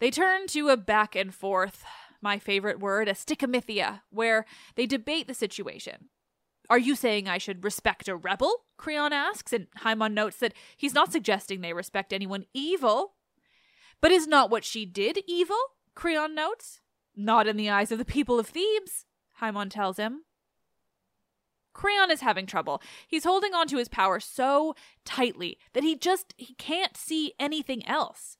They 0.00 0.10
turn 0.10 0.48
to 0.48 0.68
a 0.68 0.76
back 0.76 1.14
and 1.14 1.32
forth, 1.32 1.84
my 2.20 2.40
favorite 2.40 2.80
word, 2.80 3.06
a 3.06 3.12
stichomythia, 3.12 4.00
where 4.10 4.44
they 4.74 4.86
debate 4.86 5.28
the 5.28 5.34
situation. 5.34 6.08
Are 6.68 6.80
you 6.80 6.96
saying 6.96 7.28
I 7.28 7.38
should 7.38 7.62
respect 7.62 8.08
a 8.08 8.16
rebel? 8.16 8.64
Creon 8.76 9.12
asks, 9.12 9.52
and 9.52 9.68
Haimon 9.84 10.12
notes 10.12 10.38
that 10.38 10.54
he's 10.76 10.94
not 10.94 11.12
suggesting 11.12 11.60
they 11.60 11.72
respect 11.72 12.12
anyone 12.12 12.44
evil. 12.52 13.12
But 14.00 14.10
is 14.10 14.26
not 14.26 14.50
what 14.50 14.64
she 14.64 14.84
did 14.84 15.20
evil? 15.28 15.60
Creon 15.94 16.34
notes. 16.34 16.80
Not 17.14 17.46
in 17.46 17.56
the 17.56 17.70
eyes 17.70 17.92
of 17.92 17.98
the 17.98 18.04
people 18.04 18.40
of 18.40 18.48
Thebes, 18.48 19.06
Haimon 19.40 19.70
tells 19.70 19.96
him. 19.96 20.22
Creon 21.78 22.10
is 22.10 22.22
having 22.22 22.44
trouble. 22.44 22.82
He's 23.06 23.22
holding 23.22 23.54
on 23.54 23.68
to 23.68 23.78
his 23.78 23.88
power 23.88 24.18
so 24.18 24.74
tightly 25.04 25.58
that 25.74 25.84
he 25.84 25.96
just 25.96 26.34
he 26.36 26.54
can't 26.54 26.96
see 26.96 27.34
anything 27.38 27.86
else. 27.86 28.36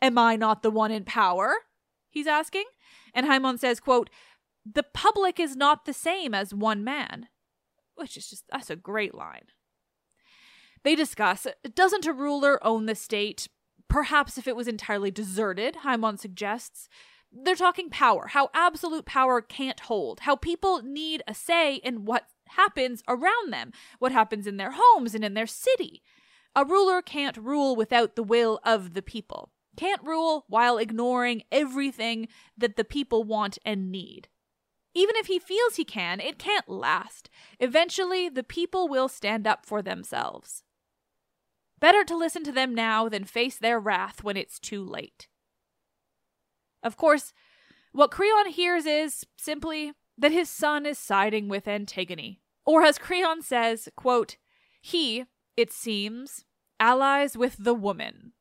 Am 0.00 0.16
I 0.16 0.36
not 0.36 0.62
the 0.62 0.70
one 0.70 0.92
in 0.92 1.02
power? 1.02 1.54
He's 2.08 2.28
asking. 2.28 2.64
And 3.12 3.26
Haimon 3.26 3.58
says, 3.58 3.80
quote, 3.80 4.10
The 4.64 4.84
public 4.84 5.40
is 5.40 5.56
not 5.56 5.86
the 5.86 5.92
same 5.92 6.34
as 6.34 6.54
one 6.54 6.84
man. 6.84 7.26
Which 7.96 8.16
is 8.16 8.30
just 8.30 8.44
that's 8.48 8.70
a 8.70 8.76
great 8.76 9.14
line. 9.14 9.46
They 10.84 10.94
discuss, 10.94 11.48
doesn't 11.74 12.06
a 12.06 12.12
ruler 12.12 12.64
own 12.64 12.86
the 12.86 12.94
state? 12.94 13.48
Perhaps 13.88 14.38
if 14.38 14.46
it 14.46 14.54
was 14.54 14.68
entirely 14.68 15.10
deserted, 15.10 15.78
Haimon 15.82 16.20
suggests 16.20 16.88
they're 17.32 17.56
talking 17.56 17.90
power, 17.90 18.28
how 18.28 18.50
absolute 18.54 19.04
power 19.04 19.40
can't 19.40 19.80
hold, 19.80 20.20
how 20.20 20.36
people 20.36 20.82
need 20.82 21.22
a 21.26 21.34
say 21.34 21.76
in 21.76 22.04
what 22.04 22.28
happens 22.50 23.02
around 23.08 23.52
them, 23.52 23.72
what 23.98 24.12
happens 24.12 24.46
in 24.46 24.56
their 24.56 24.74
homes 24.74 25.14
and 25.14 25.24
in 25.24 25.34
their 25.34 25.46
city. 25.46 26.02
A 26.54 26.64
ruler 26.64 27.02
can't 27.02 27.36
rule 27.36 27.76
without 27.76 28.16
the 28.16 28.22
will 28.22 28.60
of 28.64 28.94
the 28.94 29.02
people, 29.02 29.50
can't 29.76 30.02
rule 30.02 30.44
while 30.48 30.78
ignoring 30.78 31.42
everything 31.52 32.28
that 32.56 32.76
the 32.76 32.84
people 32.84 33.24
want 33.24 33.58
and 33.64 33.90
need. 33.90 34.28
Even 34.94 35.16
if 35.16 35.26
he 35.26 35.38
feels 35.38 35.76
he 35.76 35.84
can, 35.84 36.20
it 36.20 36.38
can't 36.38 36.70
last. 36.70 37.28
Eventually, 37.60 38.30
the 38.30 38.42
people 38.42 38.88
will 38.88 39.08
stand 39.08 39.46
up 39.46 39.66
for 39.66 39.82
themselves. 39.82 40.62
Better 41.78 42.02
to 42.04 42.16
listen 42.16 42.42
to 42.44 42.52
them 42.52 42.74
now 42.74 43.06
than 43.06 43.24
face 43.24 43.58
their 43.58 43.78
wrath 43.78 44.24
when 44.24 44.38
it's 44.38 44.58
too 44.58 44.82
late. 44.82 45.28
Of 46.82 46.96
course, 46.96 47.34
what 47.92 48.10
Creon 48.10 48.48
hears 48.48 48.86
is 48.86 49.26
simply 49.36 49.92
that 50.18 50.32
his 50.32 50.48
son 50.48 50.86
is 50.86 50.98
siding 50.98 51.48
with 51.48 51.68
Antigone. 51.68 52.40
Or 52.64 52.82
as 52.82 52.98
Creon 52.98 53.42
says, 53.42 53.88
quote, 53.96 54.36
he, 54.80 55.24
it 55.56 55.72
seems, 55.72 56.44
allies 56.80 57.36
with 57.36 57.56
the 57.58 57.74
woman. 57.74 58.32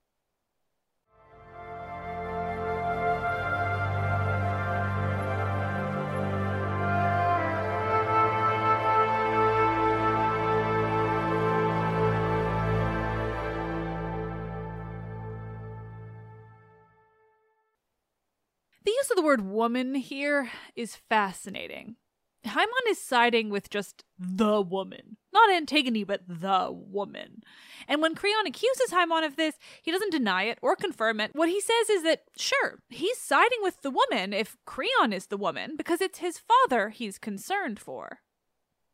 Use 19.05 19.11
of 19.11 19.17
the 19.17 19.27
word 19.27 19.41
woman 19.41 19.93
here 19.93 20.49
is 20.75 20.95
fascinating. 20.95 21.95
Haimon 22.43 22.89
is 22.89 22.99
siding 22.99 23.49
with 23.49 23.69
just 23.69 24.03
the 24.17 24.61
woman. 24.61 25.17
Not 25.31 25.51
Antigone, 25.51 26.03
but 26.03 26.21
the 26.27 26.69
woman. 26.71 27.43
And 27.87 28.01
when 28.01 28.15
Creon 28.15 28.47
accuses 28.47 28.91
Haimon 28.91 29.23
of 29.23 29.35
this, 29.35 29.59
he 29.83 29.91
doesn't 29.91 30.11
deny 30.11 30.43
it 30.43 30.57
or 30.61 30.75
confirm 30.75 31.19
it. 31.19 31.31
What 31.33 31.49
he 31.49 31.61
says 31.61 31.89
is 31.89 32.03
that, 32.03 32.23
sure, 32.35 32.79
he's 32.89 33.19
siding 33.19 33.59
with 33.61 33.81
the 33.81 33.91
woman 33.91 34.33
if 34.33 34.57
Creon 34.65 35.13
is 35.13 35.27
the 35.27 35.37
woman, 35.37 35.75
because 35.75 36.01
it's 36.01 36.19
his 36.19 36.39
father 36.39 36.89
he's 36.89 37.19
concerned 37.19 37.79
for. 37.79 38.21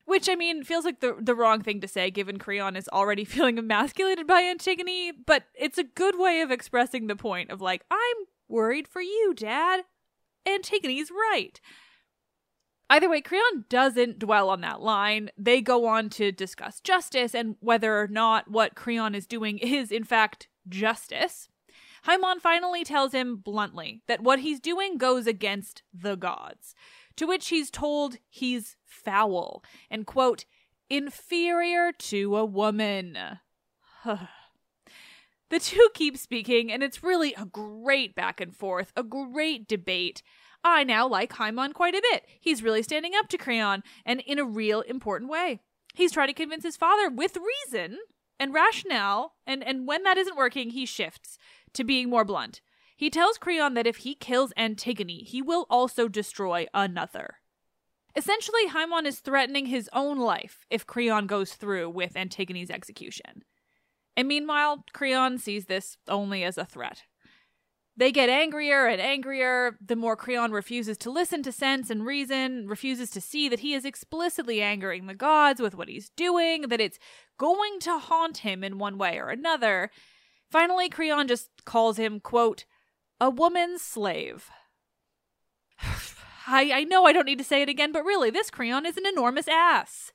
Which, 0.05 0.27
I 0.27 0.35
mean, 0.35 0.63
feels 0.63 0.83
like 0.83 0.99
the, 0.99 1.15
the 1.19 1.35
wrong 1.35 1.61
thing 1.61 1.79
to 1.81 1.87
say 1.87 2.11
given 2.11 2.37
Creon 2.37 2.75
is 2.75 2.89
already 2.89 3.23
feeling 3.25 3.57
emasculated 3.57 4.27
by 4.27 4.41
Antigone, 4.41 5.13
but 5.25 5.43
it's 5.55 5.77
a 5.77 5.83
good 5.83 6.19
way 6.19 6.41
of 6.41 6.51
expressing 6.51 7.07
the 7.07 7.15
point 7.15 7.49
of, 7.49 7.61
like, 7.61 7.83
I'm 7.89 8.25
worried 8.49 8.87
for 8.87 9.01
you, 9.01 9.33
Dad. 9.35 9.83
Antigone's 10.47 11.11
right. 11.11 11.59
Either 12.89 13.09
way, 13.09 13.21
Creon 13.21 13.65
doesn't 13.69 14.19
dwell 14.19 14.49
on 14.49 14.59
that 14.61 14.81
line. 14.81 15.29
They 15.37 15.61
go 15.61 15.85
on 15.85 16.09
to 16.09 16.31
discuss 16.31 16.81
justice 16.81 17.33
and 17.33 17.55
whether 17.61 17.97
or 17.97 18.07
not 18.07 18.51
what 18.51 18.75
Creon 18.75 19.15
is 19.15 19.25
doing 19.25 19.59
is, 19.59 19.91
in 19.91 20.03
fact, 20.03 20.49
justice. 20.67 21.47
Haimon 22.05 22.41
finally 22.41 22.83
tells 22.83 23.13
him 23.13 23.37
bluntly 23.37 24.01
that 24.07 24.21
what 24.21 24.39
he's 24.39 24.59
doing 24.59 24.97
goes 24.97 25.27
against 25.27 25.83
the 25.93 26.15
gods, 26.15 26.75
to 27.15 27.25
which 27.25 27.47
he's 27.47 27.71
told 27.71 28.17
he's 28.27 28.75
foul 28.83 29.63
and, 29.89 30.05
quote, 30.05 30.45
inferior 30.89 31.91
to 31.93 32.35
a 32.35 32.43
woman. 32.43 33.17
The 35.51 35.59
two 35.59 35.89
keep 35.93 36.17
speaking, 36.17 36.71
and 36.71 36.81
it's 36.81 37.03
really 37.03 37.33
a 37.35 37.45
great 37.45 38.15
back 38.15 38.41
and 38.41 38.55
forth, 38.55 38.91
a 38.95 39.03
great 39.03 39.67
debate. 39.67 40.23
I 40.63 40.83
now 40.83 41.07
like 41.07 41.33
Haimon 41.33 41.73
quite 41.73 41.93
a 41.93 42.01
bit. 42.11 42.25
He's 42.39 42.63
really 42.63 42.81
standing 42.81 43.11
up 43.15 43.27
to 43.27 43.37
Creon, 43.37 43.83
and 44.05 44.21
in 44.21 44.39
a 44.39 44.45
real 44.45 44.81
important 44.81 45.29
way. 45.29 45.59
He's 45.93 46.13
trying 46.13 46.27
to 46.29 46.33
convince 46.33 46.63
his 46.63 46.77
father 46.77 47.09
with 47.09 47.37
reason 47.37 47.99
and 48.39 48.53
rationale, 48.53 49.33
and, 49.45 49.63
and 49.63 49.87
when 49.87 50.03
that 50.03 50.17
isn't 50.17 50.37
working, 50.37 50.71
he 50.71 50.85
shifts 50.85 51.37
to 51.73 51.83
being 51.83 52.09
more 52.09 52.25
blunt. 52.25 52.61
He 52.95 53.09
tells 53.09 53.37
Creon 53.37 53.73
that 53.73 53.87
if 53.87 53.97
he 53.97 54.15
kills 54.15 54.53
Antigone, 54.55 55.23
he 55.23 55.41
will 55.41 55.65
also 55.69 56.07
destroy 56.07 56.67
another. 56.73 57.35
Essentially, 58.15 58.67
Haimon 58.67 59.05
is 59.05 59.19
threatening 59.19 59.67
his 59.67 59.89
own 59.91 60.19
life 60.19 60.65
if 60.69 60.85
Creon 60.85 61.27
goes 61.27 61.53
through 61.53 61.89
with 61.89 62.15
Antigone's 62.15 62.69
execution. 62.69 63.43
And 64.21 64.27
meanwhile, 64.27 64.85
Creon 64.93 65.39
sees 65.39 65.65
this 65.65 65.97
only 66.07 66.43
as 66.43 66.55
a 66.55 66.63
threat. 66.63 67.05
They 67.97 68.11
get 68.11 68.29
angrier 68.29 68.85
and 68.85 69.01
angrier 69.01 69.79
the 69.83 69.95
more 69.95 70.15
Creon 70.15 70.51
refuses 70.51 70.95
to 70.99 71.09
listen 71.09 71.41
to 71.41 71.51
sense 71.51 71.89
and 71.89 72.05
reason, 72.05 72.67
refuses 72.67 73.09
to 73.09 73.19
see 73.19 73.49
that 73.49 73.61
he 73.61 73.73
is 73.73 73.83
explicitly 73.83 74.61
angering 74.61 75.07
the 75.07 75.15
gods 75.15 75.59
with 75.59 75.73
what 75.73 75.87
he's 75.87 76.11
doing, 76.11 76.67
that 76.67 76.79
it's 76.79 76.99
going 77.39 77.79
to 77.79 77.97
haunt 77.97 78.37
him 78.37 78.63
in 78.63 78.77
one 78.77 78.99
way 78.99 79.17
or 79.17 79.29
another. 79.29 79.89
Finally, 80.51 80.89
Creon 80.89 81.27
just 81.27 81.49
calls 81.65 81.97
him, 81.97 82.19
quote, 82.19 82.65
a 83.19 83.31
woman's 83.31 83.81
slave. 83.81 84.51
I, 86.45 86.71
I 86.71 86.83
know 86.83 87.05
I 87.05 87.11
don't 87.11 87.25
need 87.25 87.39
to 87.39 87.43
say 87.43 87.63
it 87.63 87.69
again, 87.69 87.91
but 87.91 88.05
really, 88.05 88.29
this 88.29 88.51
Creon 88.51 88.85
is 88.85 88.97
an 88.97 89.07
enormous 89.07 89.47
ass. 89.47 90.11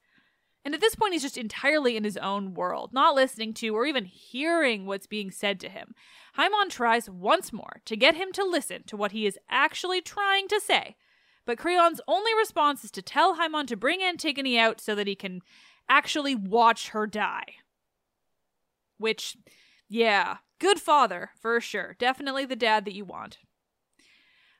And 0.66 0.74
at 0.74 0.80
this 0.80 0.96
point, 0.96 1.12
he's 1.12 1.22
just 1.22 1.38
entirely 1.38 1.96
in 1.96 2.02
his 2.02 2.16
own 2.16 2.52
world, 2.52 2.92
not 2.92 3.14
listening 3.14 3.54
to 3.54 3.68
or 3.68 3.86
even 3.86 4.04
hearing 4.04 4.84
what's 4.84 5.06
being 5.06 5.30
said 5.30 5.60
to 5.60 5.68
him. 5.68 5.94
Haimon 6.36 6.70
tries 6.70 7.08
once 7.08 7.52
more 7.52 7.82
to 7.84 7.96
get 7.96 8.16
him 8.16 8.32
to 8.32 8.42
listen 8.42 8.82
to 8.88 8.96
what 8.96 9.12
he 9.12 9.26
is 9.26 9.38
actually 9.48 10.00
trying 10.00 10.48
to 10.48 10.60
say, 10.60 10.96
but 11.44 11.56
Creon's 11.56 12.00
only 12.08 12.34
response 12.36 12.82
is 12.82 12.90
to 12.90 13.00
tell 13.00 13.36
Haimon 13.36 13.68
to 13.68 13.76
bring 13.76 14.02
Antigone 14.02 14.58
out 14.58 14.80
so 14.80 14.96
that 14.96 15.06
he 15.06 15.14
can 15.14 15.40
actually 15.88 16.34
watch 16.34 16.88
her 16.88 17.06
die. 17.06 17.44
Which, 18.98 19.36
yeah, 19.88 20.38
good 20.58 20.80
father, 20.80 21.30
for 21.40 21.60
sure. 21.60 21.94
Definitely 21.96 22.44
the 22.44 22.56
dad 22.56 22.84
that 22.86 22.94
you 22.94 23.04
want. 23.04 23.38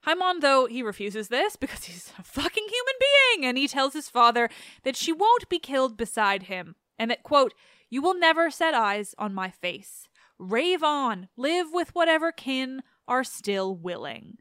Haimon, 0.07 0.41
though, 0.41 0.67
he 0.67 0.85
refuses 0.85 1.27
this 1.29 1.57
because 1.61 1.83
he's 1.83 2.13
a 2.17 2.23
fucking 2.23 2.69
being, 3.01 3.49
and 3.49 3.59
he 3.59 3.69
tells 3.69 3.93
his 3.93 4.09
father 4.09 4.49
that 4.85 4.97
she 4.97 5.13
won't 5.13 5.49
be 5.49 5.59
killed 5.59 5.97
beside 5.97 6.45
him, 6.45 6.77
and 6.99 7.11
that, 7.11 7.23
quote, 7.23 7.55
you 7.89 8.03
will 8.03 8.19
never 8.19 8.51
set 8.51 8.75
eyes 8.75 9.15
on 9.19 9.35
my 9.35 9.51
face. 9.51 10.09
Rave 10.39 10.83
on, 10.83 11.29
live 11.37 11.69
with 11.73 11.95
whatever 11.95 12.33
kin 12.33 12.83
are 13.09 13.25
still 13.25 13.75
willing. 13.75 14.39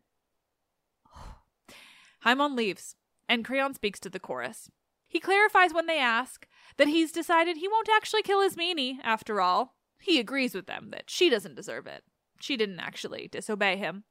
Haimon 2.26 2.56
leaves, 2.56 2.96
and 3.30 3.46
Creon 3.46 3.74
speaks 3.74 4.00
to 4.02 4.10
the 4.10 4.20
chorus. 4.20 4.70
He 5.08 5.20
clarifies 5.20 5.74
when 5.74 5.86
they 5.86 6.00
ask 6.00 6.48
that 6.78 6.88
he's 6.88 7.12
decided 7.12 7.58
he 7.58 7.68
won't 7.68 7.90
actually 7.90 8.24
kill 8.24 8.42
Ismene, 8.42 9.00
after 9.04 9.40
all. 9.40 9.76
He 10.00 10.20
agrees 10.20 10.54
with 10.54 10.66
them 10.66 10.90
that 10.92 11.10
she 11.10 11.30
doesn't 11.30 11.56
deserve 11.56 11.88
it. 11.88 12.04
She 12.42 12.58
didn't 12.58 12.80
actually 12.80 13.30
disobey 13.32 13.78
him. 13.78 14.04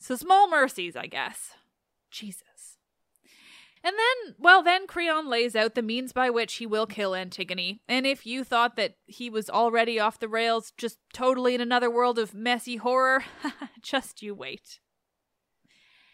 So 0.00 0.16
small 0.16 0.48
mercies, 0.48 0.96
I 0.96 1.06
guess. 1.06 1.52
Jesus. 2.10 2.47
And 3.84 3.94
then, 3.96 4.34
well, 4.38 4.62
then 4.62 4.86
Creon 4.86 5.28
lays 5.28 5.54
out 5.54 5.74
the 5.74 5.82
means 5.82 6.12
by 6.12 6.30
which 6.30 6.54
he 6.54 6.66
will 6.66 6.86
kill 6.86 7.14
Antigone. 7.14 7.80
And 7.88 8.06
if 8.06 8.26
you 8.26 8.42
thought 8.42 8.76
that 8.76 8.96
he 9.06 9.30
was 9.30 9.48
already 9.48 10.00
off 10.00 10.18
the 10.18 10.28
rails, 10.28 10.72
just 10.76 10.98
totally 11.12 11.54
in 11.54 11.60
another 11.60 11.90
world 11.90 12.18
of 12.18 12.34
messy 12.34 12.76
horror, 12.76 13.24
just 13.82 14.22
you 14.22 14.34
wait. 14.34 14.80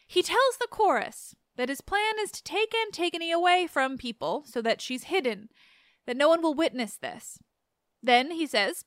He 0.06 0.22
tells 0.22 0.58
the 0.60 0.68
chorus 0.70 1.34
that 1.56 1.68
his 1.68 1.80
plan 1.80 2.14
is 2.20 2.30
to 2.32 2.42
take 2.42 2.74
Antigone 2.86 3.32
away 3.32 3.66
from 3.66 3.96
people 3.96 4.44
so 4.46 4.60
that 4.60 4.80
she's 4.80 5.04
hidden, 5.04 5.48
that 6.06 6.16
no 6.16 6.28
one 6.28 6.42
will 6.42 6.54
witness 6.54 6.96
this. 6.96 7.38
Then, 8.02 8.32
he 8.32 8.46
says, 8.46 8.84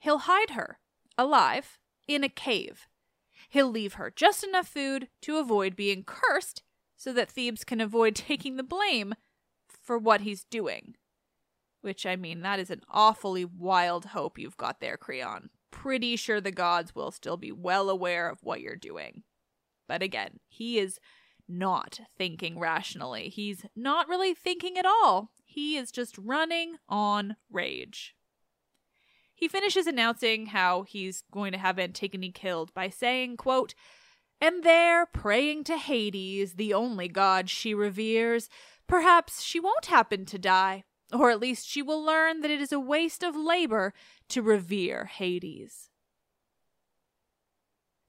he'll 0.00 0.18
hide 0.18 0.50
her, 0.50 0.80
alive, 1.16 1.78
in 2.08 2.24
a 2.24 2.28
cave. 2.28 2.88
He'll 3.48 3.70
leave 3.70 3.94
her 3.94 4.12
just 4.14 4.42
enough 4.42 4.66
food 4.66 5.08
to 5.22 5.38
avoid 5.38 5.76
being 5.76 6.02
cursed 6.02 6.62
so 6.96 7.12
that 7.12 7.30
Thebes 7.30 7.64
can 7.64 7.80
avoid 7.80 8.14
taking 8.16 8.56
the 8.56 8.62
blame 8.62 9.14
for 9.82 9.98
what 9.98 10.22
he's 10.22 10.44
doing. 10.44 10.94
Which, 11.82 12.04
I 12.04 12.16
mean, 12.16 12.40
that 12.40 12.58
is 12.58 12.70
an 12.70 12.80
awfully 12.90 13.44
wild 13.44 14.06
hope 14.06 14.38
you've 14.38 14.56
got 14.56 14.80
there, 14.80 14.96
Creon. 14.96 15.50
Pretty 15.70 16.16
sure 16.16 16.40
the 16.40 16.50
gods 16.50 16.94
will 16.94 17.10
still 17.10 17.36
be 17.36 17.52
well 17.52 17.88
aware 17.88 18.28
of 18.28 18.38
what 18.42 18.60
you're 18.60 18.76
doing. 18.76 19.22
But 19.86 20.02
again, 20.02 20.40
he 20.48 20.78
is 20.78 20.98
not 21.48 22.00
thinking 22.16 22.58
rationally. 22.58 23.28
He's 23.28 23.64
not 23.76 24.08
really 24.08 24.34
thinking 24.34 24.78
at 24.78 24.86
all. 24.86 25.30
He 25.44 25.76
is 25.76 25.92
just 25.92 26.18
running 26.18 26.76
on 26.88 27.36
rage. 27.50 28.14
He 29.32 29.48
finishes 29.48 29.86
announcing 29.86 30.46
how 30.46 30.82
he's 30.82 31.22
going 31.30 31.52
to 31.52 31.58
have 31.58 31.78
Antigone 31.78 32.32
killed 32.32 32.72
by 32.74 32.88
saying, 32.88 33.36
quote, 33.36 33.74
and 34.40 34.62
there, 34.62 35.06
praying 35.06 35.64
to 35.64 35.76
Hades, 35.76 36.54
the 36.54 36.74
only 36.74 37.08
god 37.08 37.48
she 37.48 37.74
reveres, 37.74 38.48
perhaps 38.86 39.42
she 39.42 39.58
won't 39.58 39.86
happen 39.86 40.26
to 40.26 40.38
die, 40.38 40.84
or 41.12 41.30
at 41.30 41.40
least 41.40 41.66
she 41.66 41.82
will 41.82 42.02
learn 42.02 42.40
that 42.40 42.50
it 42.50 42.60
is 42.60 42.72
a 42.72 42.80
waste 42.80 43.22
of 43.22 43.34
labor 43.34 43.94
to 44.28 44.42
revere 44.42 45.06
Hades. 45.06 45.90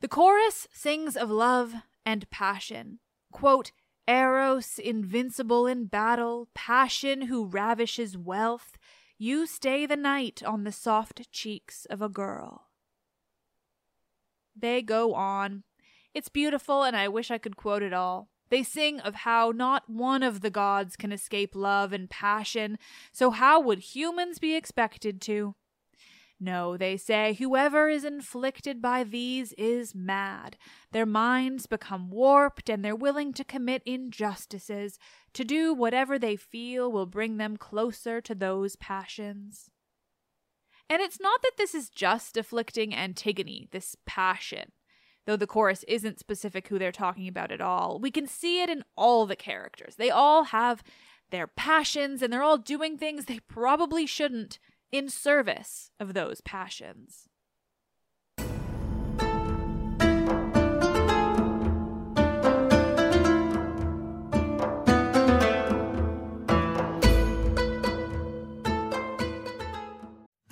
The 0.01 0.07
chorus 0.07 0.67
sings 0.71 1.17
of 1.17 1.31
love 1.31 1.73
and 2.05 2.29
passion. 2.29 2.99
Quote, 3.31 3.71
Eros, 4.07 4.79
invincible 4.79 5.67
in 5.67 5.85
battle, 5.85 6.47
passion 6.53 7.23
who 7.23 7.45
ravishes 7.45 8.17
wealth, 8.17 8.77
you 9.17 9.47
stay 9.47 9.85
the 9.85 9.97
night 9.97 10.43
on 10.43 10.63
the 10.63 10.71
soft 10.71 11.31
cheeks 11.31 11.85
of 11.89 12.01
a 12.01 12.09
girl. 12.09 12.67
They 14.55 14.81
go 14.81 15.13
on. 15.13 15.63
It's 16.13 16.29
beautiful, 16.29 16.83
and 16.83 16.95
I 16.95 17.07
wish 17.07 17.31
I 17.31 17.37
could 17.37 17.57
quote 17.57 17.83
it 17.83 17.93
all. 17.93 18.29
They 18.49 18.63
sing 18.63 18.99
of 19.01 19.15
how 19.15 19.51
not 19.51 19.89
one 19.89 20.23
of 20.23 20.41
the 20.41 20.49
gods 20.49 20.95
can 20.95 21.11
escape 21.11 21.55
love 21.55 21.91
and 21.91 22.09
passion, 22.09 22.77
so 23.11 23.31
how 23.31 23.59
would 23.59 23.79
humans 23.79 24.39
be 24.39 24.55
expected 24.55 25.21
to? 25.23 25.55
No, 26.39 26.77
they 26.77 26.97
say, 26.97 27.33
whoever 27.33 27.89
is 27.89 28.05
inflicted 28.05 28.79
by 28.81 29.03
these 29.03 29.53
is 29.53 29.95
mad. 29.95 30.55
Their 30.91 31.05
minds 31.05 31.65
become 31.65 32.11
warped 32.11 32.69
and 32.69 32.85
they're 32.85 32.95
willing 32.95 33.33
to 33.33 33.43
commit 33.43 33.81
injustices, 33.85 34.99
to 35.33 35.43
do 35.43 35.73
whatever 35.73 36.19
they 36.19 36.35
feel 36.35 36.91
will 36.91 37.07
bring 37.07 37.37
them 37.37 37.57
closer 37.57 38.21
to 38.21 38.35
those 38.35 38.75
passions. 38.75 39.71
And 40.89 41.01
it's 41.01 41.19
not 41.19 41.41
that 41.41 41.57
this 41.57 41.73
is 41.73 41.89
just 41.89 42.37
afflicting 42.37 42.93
Antigone, 42.93 43.67
this 43.71 43.95
passion. 44.05 44.71
Though 45.27 45.35
the 45.35 45.45
chorus 45.45 45.83
isn't 45.89 46.19
specific 46.19 46.69
who 46.69 46.79
they're 46.79 46.93
talking 46.93 47.27
about 47.27 47.51
at 47.51 47.59
all, 47.59 47.99
we 47.99 48.11
can 48.11 48.27
see 48.27 48.61
it 48.63 48.69
in 48.69 48.85
all 48.95 49.25
the 49.25 49.35
characters. 49.35 49.97
They 49.97 50.09
all 50.09 50.45
have 50.45 50.81
their 51.31 51.47
passions 51.47 52.21
and 52.21 52.31
they're 52.31 52.41
all 52.41 52.57
doing 52.57 52.97
things 52.97 53.25
they 53.25 53.41
probably 53.41 54.05
shouldn't 54.05 54.57
in 54.89 55.09
service 55.09 55.91
of 55.99 56.13
those 56.13 56.39
passions. 56.39 57.27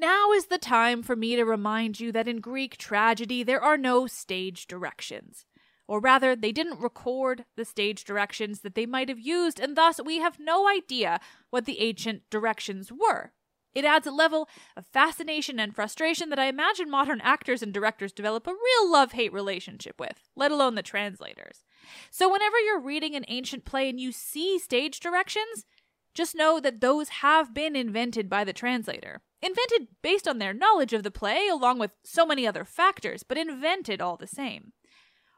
Now 0.00 0.32
is 0.32 0.46
the 0.46 0.56
time 0.56 1.02
for 1.02 1.14
me 1.14 1.36
to 1.36 1.44
remind 1.44 2.00
you 2.00 2.10
that 2.12 2.26
in 2.26 2.40
Greek 2.40 2.78
tragedy 2.78 3.42
there 3.42 3.62
are 3.62 3.76
no 3.76 4.06
stage 4.06 4.66
directions. 4.66 5.44
Or 5.86 6.00
rather, 6.00 6.34
they 6.34 6.52
didn't 6.52 6.80
record 6.80 7.44
the 7.54 7.66
stage 7.66 8.04
directions 8.04 8.62
that 8.62 8.74
they 8.74 8.86
might 8.86 9.10
have 9.10 9.20
used, 9.20 9.60
and 9.60 9.76
thus 9.76 10.00
we 10.02 10.16
have 10.16 10.40
no 10.40 10.66
idea 10.66 11.20
what 11.50 11.66
the 11.66 11.80
ancient 11.80 12.22
directions 12.30 12.90
were. 12.90 13.32
It 13.74 13.84
adds 13.84 14.06
a 14.06 14.10
level 14.10 14.48
of 14.74 14.86
fascination 14.86 15.60
and 15.60 15.74
frustration 15.74 16.30
that 16.30 16.38
I 16.38 16.46
imagine 16.46 16.88
modern 16.88 17.20
actors 17.20 17.62
and 17.62 17.70
directors 17.70 18.12
develop 18.12 18.46
a 18.46 18.52
real 18.52 18.90
love 18.90 19.12
hate 19.12 19.34
relationship 19.34 20.00
with, 20.00 20.30
let 20.34 20.50
alone 20.50 20.76
the 20.76 20.82
translators. 20.82 21.62
So, 22.10 22.32
whenever 22.32 22.58
you're 22.58 22.80
reading 22.80 23.16
an 23.16 23.26
ancient 23.28 23.66
play 23.66 23.90
and 23.90 24.00
you 24.00 24.12
see 24.12 24.58
stage 24.58 24.98
directions, 24.98 25.66
just 26.14 26.34
know 26.34 26.60
that 26.60 26.80
those 26.80 27.08
have 27.08 27.54
been 27.54 27.76
invented 27.76 28.28
by 28.28 28.44
the 28.44 28.52
translator. 28.52 29.20
Invented 29.42 29.88
based 30.02 30.28
on 30.28 30.38
their 30.38 30.52
knowledge 30.52 30.92
of 30.92 31.02
the 31.02 31.10
play, 31.10 31.48
along 31.48 31.78
with 31.78 31.92
so 32.04 32.26
many 32.26 32.46
other 32.46 32.64
factors, 32.64 33.22
but 33.22 33.38
invented 33.38 34.00
all 34.00 34.16
the 34.16 34.26
same. 34.26 34.72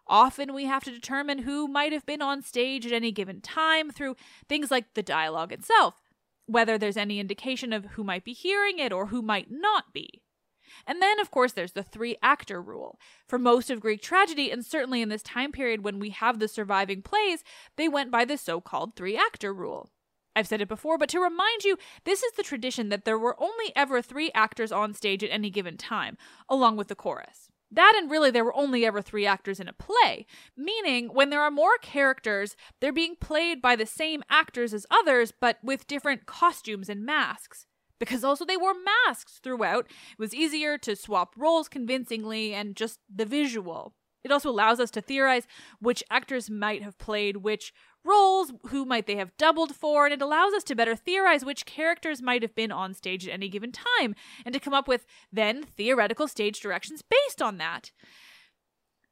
Often 0.07 0.53
we 0.53 0.65
have 0.65 0.83
to 0.85 0.91
determine 0.91 1.39
who 1.39 1.69
might 1.69 1.93
have 1.93 2.05
been 2.05 2.23
on 2.23 2.43
stage 2.43 2.85
at 2.85 2.93
any 2.93 3.13
given 3.13 3.41
time 3.41 3.91
through 3.91 4.17
things 4.49 4.71
like 4.71 4.95
the 4.95 5.03
dialogue 5.03 5.53
itself, 5.53 5.95
whether 6.47 6.77
there's 6.77 6.97
any 6.97 7.21
indication 7.21 7.73
of 7.73 7.85
who 7.93 8.03
might 8.03 8.25
be 8.25 8.33
hearing 8.33 8.79
it 8.79 8.93
or 8.93 9.07
who 9.07 9.23
might 9.23 9.51
not 9.51 9.93
be. 9.93 10.23
And 10.87 11.01
then, 11.01 11.21
of 11.21 11.31
course, 11.31 11.53
there's 11.53 11.73
the 11.73 11.83
three 11.83 12.17
actor 12.23 12.61
rule. 12.61 12.99
For 13.29 13.39
most 13.39 13.71
of 13.71 13.81
Greek 13.81 14.03
tragedy, 14.03 14.51
and 14.51 14.65
certainly 14.65 15.03
in 15.03 15.09
this 15.09 15.23
time 15.23 15.53
period 15.53 15.85
when 15.85 15.99
we 15.99 16.11
have 16.11 16.39
the 16.39 16.49
surviving 16.49 17.03
plays, 17.03 17.45
they 17.77 17.89
went 17.89 18.11
by 18.11 18.25
the 18.25 18.37
so 18.37 18.61
called 18.61 18.97
three 18.97 19.17
actor 19.17 19.53
rule. 19.55 19.91
I've 20.35 20.47
said 20.49 20.61
it 20.61 20.69
before, 20.69 20.99
but 20.99 21.09
to 21.11 21.21
remind 21.21 21.65
you, 21.65 21.77
this 22.05 22.23
is 22.23 22.33
the 22.33 22.43
tradition 22.43 22.89
that 22.89 23.05
there 23.05 23.19
were 23.19 23.41
only 23.41 23.73
ever 23.77 24.01
three 24.01 24.31
actors 24.35 24.73
on 24.73 24.95
stage 24.95 25.23
at 25.23 25.31
any 25.31 25.51
given 25.51 25.77
time, 25.77 26.17
along 26.49 26.77
with 26.77 26.89
the 26.89 26.95
chorus. 26.95 27.51
That 27.71 27.95
and 27.97 28.11
really 28.11 28.31
there 28.31 28.45
were 28.45 28.57
only 28.57 28.85
ever 28.85 29.01
three 29.01 29.25
actors 29.25 29.59
in 29.59 29.67
a 29.67 29.73
play, 29.73 30.27
meaning 30.57 31.09
when 31.09 31.31
there 31.31 31.41
are 31.41 31.51
more 31.51 31.79
characters, 31.81 32.55
they're 32.81 32.93
being 32.93 33.17
played 33.17 33.63
by 33.63 33.77
the 33.77 33.87
same 33.87 34.23
actors 34.29 34.75
as 34.75 34.87
others, 34.91 35.33
but 35.33 35.59
with 35.63 35.87
different 35.87 36.27
costumes 36.27 36.91
and 36.91 37.05
masks. 37.05 37.67
Because 37.99 38.25
also 38.25 38.45
they 38.45 38.57
wore 38.57 38.75
masks 38.75 39.41
throughout, 39.43 39.87
it 39.87 40.19
was 40.19 40.35
easier 40.35 40.77
to 40.79 40.97
swap 40.97 41.35
roles 41.37 41.69
convincingly 41.69 42.53
and 42.53 42.77
just 42.77 42.99
the 43.09 43.25
visual. 43.25 43.95
It 44.25 44.31
also 44.31 44.51
allows 44.51 44.81
us 44.81 44.91
to 44.93 45.01
theorize 45.01 45.47
which 45.81 46.05
actors 46.11 46.49
might 46.49 46.83
have 46.83 46.99
played 46.99 47.39
which 47.39 47.73
roles, 48.05 48.53
who 48.69 48.85
might 48.85 49.07
they 49.07 49.17
have 49.17 49.37
doubled 49.37 49.75
for, 49.75 50.05
and 50.07 50.15
it 50.15 50.23
allows 50.23 50.53
us 50.53 50.65
to 50.65 50.75
better 50.75 50.97
theorize 50.97 51.45
which 51.45 51.67
characters 51.67 52.23
might 52.23 52.43
have 52.43 52.55
been 52.55 52.73
on 52.73 52.95
stage 52.95 53.27
at 53.27 53.35
any 53.35 53.49
given 53.49 53.73
time, 53.73 54.15
and 54.45 54.53
to 54.53 54.61
come 54.61 54.75
up 54.75 54.89
with 54.89 55.07
then 55.33 55.63
theoretical 55.63 56.29
stage 56.29 56.61
directions 56.61 57.03
based 57.03 57.41
on 57.41 57.59
that. 57.59 57.91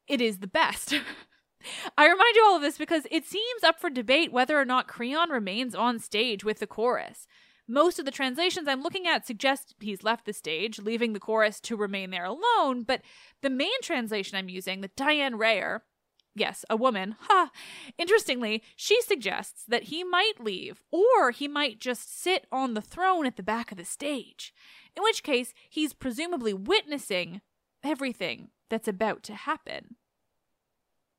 It 0.07 0.21
is 0.21 0.39
the 0.39 0.47
best. 0.47 0.93
I 1.97 2.07
remind 2.07 2.35
you 2.35 2.43
all 2.43 2.55
of 2.55 2.61
this 2.61 2.77
because 2.77 3.05
it 3.11 3.25
seems 3.25 3.63
up 3.63 3.79
for 3.79 3.89
debate 3.89 4.31
whether 4.31 4.59
or 4.59 4.65
not 4.65 4.87
Creon 4.87 5.29
remains 5.29 5.75
on 5.75 5.99
stage 5.99 6.43
with 6.43 6.59
the 6.59 6.67
chorus. 6.67 7.27
Most 7.71 7.99
of 7.99 8.05
the 8.05 8.11
translations 8.11 8.67
I'm 8.67 8.81
looking 8.81 9.07
at 9.07 9.25
suggest 9.25 9.75
he's 9.79 10.03
left 10.03 10.25
the 10.25 10.33
stage, 10.33 10.77
leaving 10.77 11.13
the 11.13 11.21
chorus 11.21 11.61
to 11.61 11.77
remain 11.77 12.09
there 12.09 12.25
alone, 12.25 12.83
but 12.83 13.01
the 13.41 13.49
main 13.49 13.81
translation 13.81 14.37
I'm 14.37 14.49
using, 14.49 14.81
the 14.81 14.89
Diane 14.89 15.35
Rayor, 15.35 15.79
yes, 16.35 16.65
a 16.69 16.75
woman, 16.75 17.15
ha, 17.21 17.49
interestingly, 17.97 18.61
she 18.75 19.01
suggests 19.01 19.63
that 19.69 19.83
he 19.83 20.03
might 20.03 20.33
leave, 20.37 20.81
or 20.91 21.31
he 21.31 21.47
might 21.47 21.79
just 21.79 22.21
sit 22.21 22.45
on 22.51 22.73
the 22.73 22.81
throne 22.81 23.25
at 23.25 23.37
the 23.37 23.43
back 23.43 23.71
of 23.71 23.77
the 23.77 23.85
stage, 23.85 24.53
in 24.97 25.01
which 25.01 25.23
case 25.23 25.53
he's 25.69 25.93
presumably 25.93 26.53
witnessing 26.53 27.39
everything 27.85 28.49
that's 28.69 28.89
about 28.89 29.23
to 29.23 29.33
happen. 29.33 29.95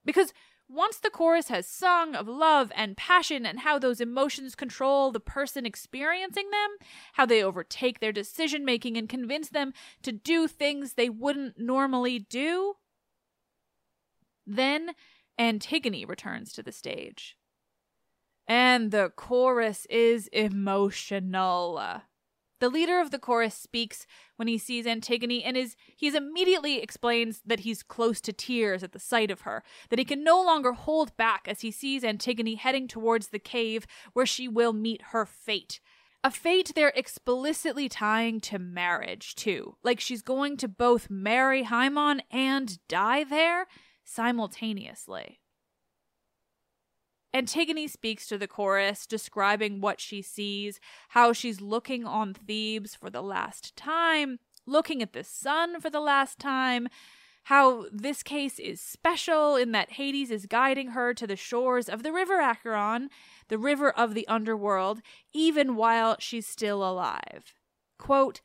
Because 0.05 0.35
once 0.69 0.99
the 0.99 1.11
chorus 1.11 1.49
has 1.49 1.67
sung 1.67 2.15
of 2.15 2.27
love 2.27 2.73
and 2.75 2.97
passion 2.97 3.45
and 3.45 3.61
how 3.61 3.79
those 3.79 4.01
emotions 4.01 4.55
control 4.55 5.13
the 5.13 5.21
person 5.21 5.67
experiencing 5.67 6.51
them, 6.51 6.71
how 7.15 7.27
they 7.27 7.43
overtake 7.43 8.01
their 8.01 8.13
decision 8.13 8.65
making 8.65 8.97
and 8.97 9.09
convince 9.09 9.49
them 9.49 9.73
to 10.03 10.13
do 10.13 10.49
things 10.49 10.95
they 10.95 11.11
wouldn't 11.11 11.59
normally 11.59 12.19
do, 12.19 12.75
then 14.47 14.93
Antigone 15.39 16.05
returns 16.05 16.53
to 16.53 16.63
the 16.63 16.73
stage. 16.73 17.37
And 18.47 18.91
the 18.91 19.11
chorus 19.15 19.87
is 19.87 20.29
emotional. 20.29 22.03
The 22.63 22.71
leader 22.71 23.01
of 23.01 23.11
the 23.11 23.19
chorus 23.19 23.57
speaks 23.57 24.07
when 24.37 24.47
he 24.47 24.57
sees 24.57 24.87
Antigone 24.87 25.43
and 25.43 25.57
is 25.57 25.75
he's 25.97 26.15
immediately 26.15 26.81
explains 26.81 27.43
that 27.45 27.61
he's 27.61 27.83
close 27.83 28.21
to 28.21 28.33
tears 28.33 28.85
at 28.85 28.93
the 28.93 29.01
sight 29.01 29.33
of 29.33 29.41
her, 29.41 29.65
that 29.91 29.99
he 29.99 30.05
can 30.05 30.23
no 30.23 30.41
longer 30.41 30.73
hold 30.73 31.17
back 31.17 31.49
as 31.49 31.63
he 31.63 31.73
sees 31.73 32.05
Antigone 32.05 32.55
heading 32.55 32.87
towards 32.87 33.31
the 33.31 33.41
cave 33.41 33.85
where 34.13 34.27
she 34.27 34.47
will 34.47 34.73
meet 34.73 35.03
her 35.11 35.27
fate. 35.27 35.81
A 36.23 36.31
fate 36.31 36.71
they're 36.77 36.93
explicitly 36.95 37.89
tying 37.89 38.41
to 38.43 38.61
marriage, 38.61 39.35
too. 39.35 39.75
Like 39.83 39.99
she's 39.99 40.23
going 40.23 40.57
to 40.59 40.69
both 40.69 41.11
marry 41.11 41.65
Haemon 41.65 42.21
and 42.31 42.79
die 42.87 43.25
there 43.25 43.67
simultaneously. 44.05 45.41
Antigone 47.35 47.89
speaks 47.89 48.27
to 48.27 48.37
the 48.37 48.47
chorus, 48.47 49.07
describing 49.07 49.81
what 49.81 50.01
she 50.01 50.21
sees, 50.21 50.81
how 51.11 51.33
she's 51.33 51.61
looking 51.61 52.05
on 52.05 52.35
Thebes 52.35 52.95
for 52.95 53.09
the 53.09 53.23
last 53.23 53.75
time, 53.75 54.39
looking 54.67 55.01
at 55.03 55.15
the 55.15 55.25
sun 55.25 55.81
for 55.81 55.89
the 55.89 56.01
last 56.01 56.39
time, 56.39 56.89
how 57.45 57.87
this 57.91 58.23
case 58.23 58.59
is 58.59 58.81
special 58.81 59.57
in 59.57 59.73
that 59.73 59.93
Hades 59.93 60.31
is 60.31 60.47
guiding 60.47 60.89
her 60.89 61.15
to 61.15 61.27
the 61.27 61.35
shores 61.37 61.89
of 61.89 62.03
the 62.03 62.13
river 62.13 62.41
Acheron, 62.41 63.09
the 63.49 63.59
river 63.59 63.91
of 63.91 64.15
the 64.15 64.29
underworld, 64.29 65.01
even 65.33 65.75
while 65.75 66.17
she's 66.19 66.47
still 66.47 66.89
alive. 66.89 67.55
Quote, 67.99 68.43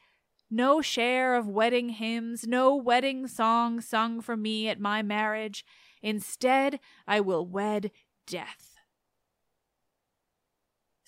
no 0.49 0.81
share 0.81 1.35
of 1.35 1.49
wedding 1.49 1.89
hymns, 1.89 2.47
no 2.47 2.73
wedding 2.73 3.27
song 3.27 3.81
sung 3.81 4.21
for 4.21 4.37
me 4.37 4.69
at 4.69 4.79
my 4.79 5.01
marriage. 5.01 5.65
Instead, 6.01 6.79
I 7.05 7.19
will 7.19 7.45
wed 7.45 7.91
death. 8.25 8.76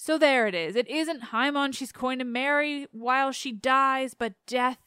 So 0.02 0.18
there 0.18 0.48
it 0.48 0.56
is. 0.56 0.78
It 0.78 0.88
isn't 0.88 1.24
Haemon 1.34 1.74
she's 1.74 1.92
going 1.92 2.20
to 2.20 2.26
marry 2.26 2.88
while 2.94 3.34
she 3.34 3.52
dies, 3.52 4.14
but 4.14 4.34
death 4.48 4.80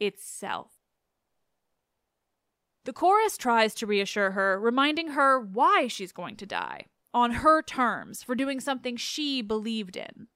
itself. 0.00 0.72
The 2.84 2.92
chorus 2.92 3.36
tries 3.36 3.72
to 3.74 3.86
reassure 3.86 4.32
her, 4.32 4.58
reminding 4.58 5.10
her 5.10 5.38
why 5.38 5.86
she's 5.86 6.10
going 6.10 6.34
to 6.38 6.44
die, 6.44 6.86
on 7.14 7.30
her 7.34 7.62
terms, 7.62 8.24
for 8.24 8.34
doing 8.34 8.58
something 8.58 8.96
she 8.96 9.42
believed 9.42 9.96
in. 9.96 10.26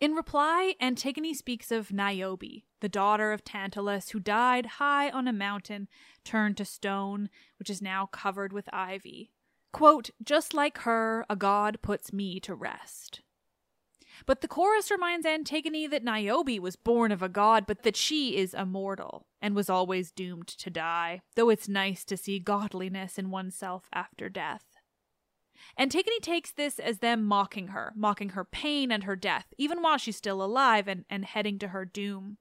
In 0.00 0.14
reply, 0.14 0.74
Antigone 0.80 1.34
speaks 1.34 1.70
of 1.70 1.92
Niobe, 1.92 2.62
the 2.80 2.88
daughter 2.88 3.32
of 3.32 3.44
Tantalus, 3.44 4.08
who 4.08 4.20
died 4.20 4.64
high 4.64 5.10
on 5.10 5.28
a 5.28 5.34
mountain 5.34 5.88
turned 6.24 6.56
to 6.56 6.64
stone, 6.64 7.28
which 7.58 7.68
is 7.68 7.82
now 7.82 8.06
covered 8.06 8.54
with 8.54 8.70
ivy. 8.72 9.32
Quote, 9.72 10.10
just 10.22 10.54
like 10.54 10.78
her, 10.78 11.24
a 11.28 11.36
god 11.36 11.78
puts 11.82 12.12
me 12.12 12.40
to 12.40 12.54
rest. 12.54 13.22
But 14.26 14.40
the 14.40 14.48
chorus 14.48 14.90
reminds 14.90 15.26
Antigone 15.26 15.86
that 15.86 16.04
Niobe 16.04 16.58
was 16.60 16.76
born 16.76 17.12
of 17.12 17.22
a 17.22 17.28
god, 17.28 17.66
but 17.66 17.82
that 17.82 17.96
she 17.96 18.36
is 18.36 18.54
immortal 18.54 19.26
and 19.40 19.54
was 19.54 19.70
always 19.70 20.10
doomed 20.10 20.48
to 20.48 20.70
die, 20.70 21.22
though 21.36 21.50
it's 21.50 21.68
nice 21.68 22.04
to 22.06 22.16
see 22.16 22.38
godliness 22.38 23.18
in 23.18 23.30
oneself 23.30 23.88
after 23.92 24.28
death. 24.28 24.64
Antigone 25.78 26.20
takes 26.20 26.50
this 26.50 26.78
as 26.78 26.98
them 26.98 27.24
mocking 27.24 27.68
her, 27.68 27.92
mocking 27.96 28.30
her 28.30 28.44
pain 28.44 28.90
and 28.90 29.04
her 29.04 29.16
death, 29.16 29.46
even 29.56 29.82
while 29.82 29.98
she's 29.98 30.16
still 30.16 30.42
alive 30.42 30.88
and, 30.88 31.04
and 31.08 31.24
heading 31.24 31.58
to 31.58 31.68
her 31.68 31.84
doom. 31.84 32.38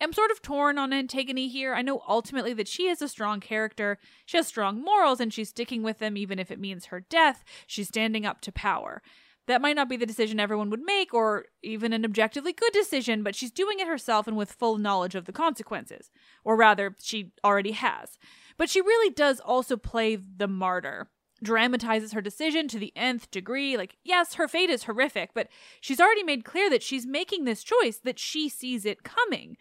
I'm 0.00 0.12
sort 0.12 0.30
of 0.30 0.42
torn 0.42 0.78
on 0.78 0.92
Antigone 0.92 1.48
here. 1.48 1.74
I 1.74 1.82
know 1.82 2.02
ultimately 2.08 2.52
that 2.54 2.68
she 2.68 2.88
is 2.88 3.02
a 3.02 3.08
strong 3.08 3.40
character, 3.40 3.98
she 4.24 4.36
has 4.36 4.46
strong 4.46 4.82
morals, 4.82 5.20
and 5.20 5.32
she's 5.32 5.48
sticking 5.48 5.82
with 5.82 5.98
them 5.98 6.16
even 6.16 6.38
if 6.38 6.50
it 6.50 6.60
means 6.60 6.86
her 6.86 7.00
death. 7.00 7.44
She's 7.66 7.88
standing 7.88 8.26
up 8.26 8.40
to 8.42 8.52
power. 8.52 9.02
That 9.46 9.62
might 9.62 9.76
not 9.76 9.88
be 9.88 9.96
the 9.96 10.06
decision 10.06 10.40
everyone 10.40 10.70
would 10.70 10.82
make, 10.82 11.14
or 11.14 11.46
even 11.62 11.92
an 11.92 12.04
objectively 12.04 12.52
good 12.52 12.72
decision, 12.72 13.22
but 13.22 13.36
she's 13.36 13.52
doing 13.52 13.78
it 13.78 13.86
herself 13.86 14.26
and 14.26 14.36
with 14.36 14.52
full 14.52 14.76
knowledge 14.76 15.14
of 15.14 15.24
the 15.24 15.32
consequences. 15.32 16.10
Or 16.44 16.56
rather, 16.56 16.96
she 17.00 17.32
already 17.44 17.72
has. 17.72 18.18
But 18.58 18.68
she 18.70 18.80
really 18.80 19.12
does 19.12 19.38
also 19.38 19.76
play 19.76 20.16
the 20.16 20.48
martyr 20.48 21.08
dramatizes 21.42 22.12
her 22.12 22.20
decision 22.20 22.68
to 22.68 22.78
the 22.78 22.92
nth 22.96 23.30
degree. 23.30 23.76
Like, 23.76 23.96
yes, 24.04 24.34
her 24.34 24.48
fate 24.48 24.70
is 24.70 24.84
horrific, 24.84 25.30
but 25.34 25.48
she's 25.80 26.00
already 26.00 26.22
made 26.22 26.44
clear 26.44 26.70
that 26.70 26.82
she's 26.82 27.06
making 27.06 27.44
this 27.44 27.62
choice, 27.62 27.98
that 27.98 28.18
she 28.18 28.48
sees 28.48 28.84
it 28.84 29.02
coming. 29.02 29.56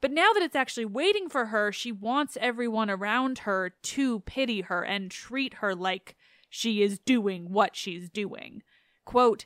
But 0.00 0.12
now 0.12 0.32
that 0.32 0.42
it's 0.42 0.56
actually 0.56 0.86
waiting 0.86 1.28
for 1.28 1.46
her, 1.46 1.72
she 1.72 1.92
wants 1.92 2.38
everyone 2.40 2.88
around 2.88 3.40
her 3.40 3.70
to 3.82 4.20
pity 4.20 4.62
her 4.62 4.82
and 4.82 5.10
treat 5.10 5.54
her 5.54 5.74
like 5.74 6.16
she 6.48 6.82
is 6.82 6.98
doing 6.98 7.52
what 7.52 7.76
she's 7.76 8.08
doing. 8.08 8.62
Quote, 9.04 9.44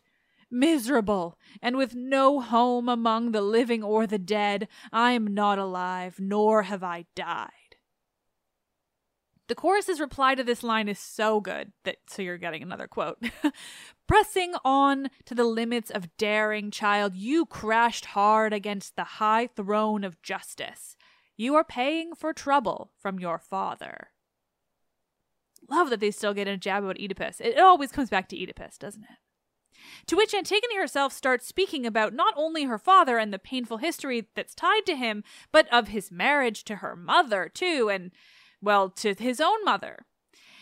Miserable, 0.51 1.37
and 1.61 1.77
with 1.77 1.97
no 1.97 2.41
home 2.41 2.89
among 2.89 3.33
the 3.33 3.41
living 3.41 3.83
or 3.83 4.07
the 4.07 4.19
dead, 4.19 4.69
I 4.93 5.11
am 5.13 5.35
not 5.35 5.59
alive, 5.59 6.21
nor 6.21 6.63
have 6.63 6.85
I 6.85 7.07
died. 7.17 7.51
The 9.55 9.61
chorus's 9.61 10.01
reply 10.01 10.35
to 10.35 10.43
this 10.43 10.65
line 10.65 10.89
is 10.89 10.99
so 10.99 11.41
good 11.41 11.71
that 11.85 11.99
so 12.09 12.23
you're 12.23 12.39
getting 12.39 12.61
another 12.61 12.89
quote. 12.89 13.23
Pressing 14.09 14.55
on 14.65 15.11
to 15.27 15.35
the 15.37 15.45
limits 15.45 15.93
of 15.93 16.17
daring, 16.17 16.73
child, 16.73 17.15
you 17.15 17.47
crashed 17.47 18.07
hard 18.07 18.53
against 18.53 18.97
the 18.97 19.05
high 19.05 19.47
throne 19.47 20.03
of 20.03 20.21
justice. 20.23 20.97
You 21.37 21.55
are 21.55 21.63
paying 21.63 22.17
for 22.17 22.33
trouble 22.33 22.91
from 22.99 23.21
your 23.21 23.39
father. 23.39 24.09
Love 25.71 25.89
that 25.91 26.01
they 26.01 26.11
still 26.11 26.35
get 26.35 26.49
a 26.49 26.57
jab 26.57 26.83
about 26.83 26.99
Oedipus. 26.99 27.41
It 27.41 27.57
always 27.57 27.93
comes 27.93 28.11
back 28.11 28.29
to 28.31 28.43
Oedipus, 28.43 28.77
doesn't 28.77 29.05
it? 29.05 29.19
To 30.09 30.17
which 30.17 30.35
Antigone 30.35 30.77
herself 30.77 31.13
starts 31.13 31.47
speaking 31.47 31.87
about 31.87 32.13
not 32.13 32.35
only 32.37 32.65
her 32.65 32.79
father 32.79 33.19
and 33.19 33.33
the 33.33 33.39
painful 33.39 33.77
history 33.77 34.27
that's 34.35 34.53
tied 34.53 34.85
to 34.87 34.97
him, 34.97 35.23
but 35.53 35.73
of 35.73 35.89
his 35.89 36.11
marriage 36.11 36.65
to 36.65 36.77
her 36.77 36.97
mother, 36.97 37.49
too, 37.49 37.89
and 37.89 38.11
well, 38.65 38.91
to 38.91 39.15
his 39.15 39.41
own 39.41 39.65
mother. 39.65 40.07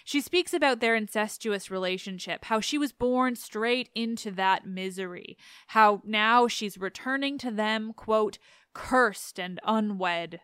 She 0.05 0.21
speaks 0.21 0.53
about 0.53 0.81
their 0.81 0.97
incestuous 0.97 1.71
relationship, 1.71 2.47
how 2.47 2.61
she 2.61 2.77
was 2.77 2.93
born 2.93 3.37
straight 3.37 3.89
into 3.95 4.31
that 4.33 4.67
misery, 4.67 5.37
how 5.69 6.03
now 6.05 6.49
she's 6.49 6.77
returning 6.77 7.39
to 7.39 7.51
them, 7.51 7.93
quote, 7.95 8.39
cursed 8.75 9.39
and 9.39 9.61
unwed. 9.65 10.41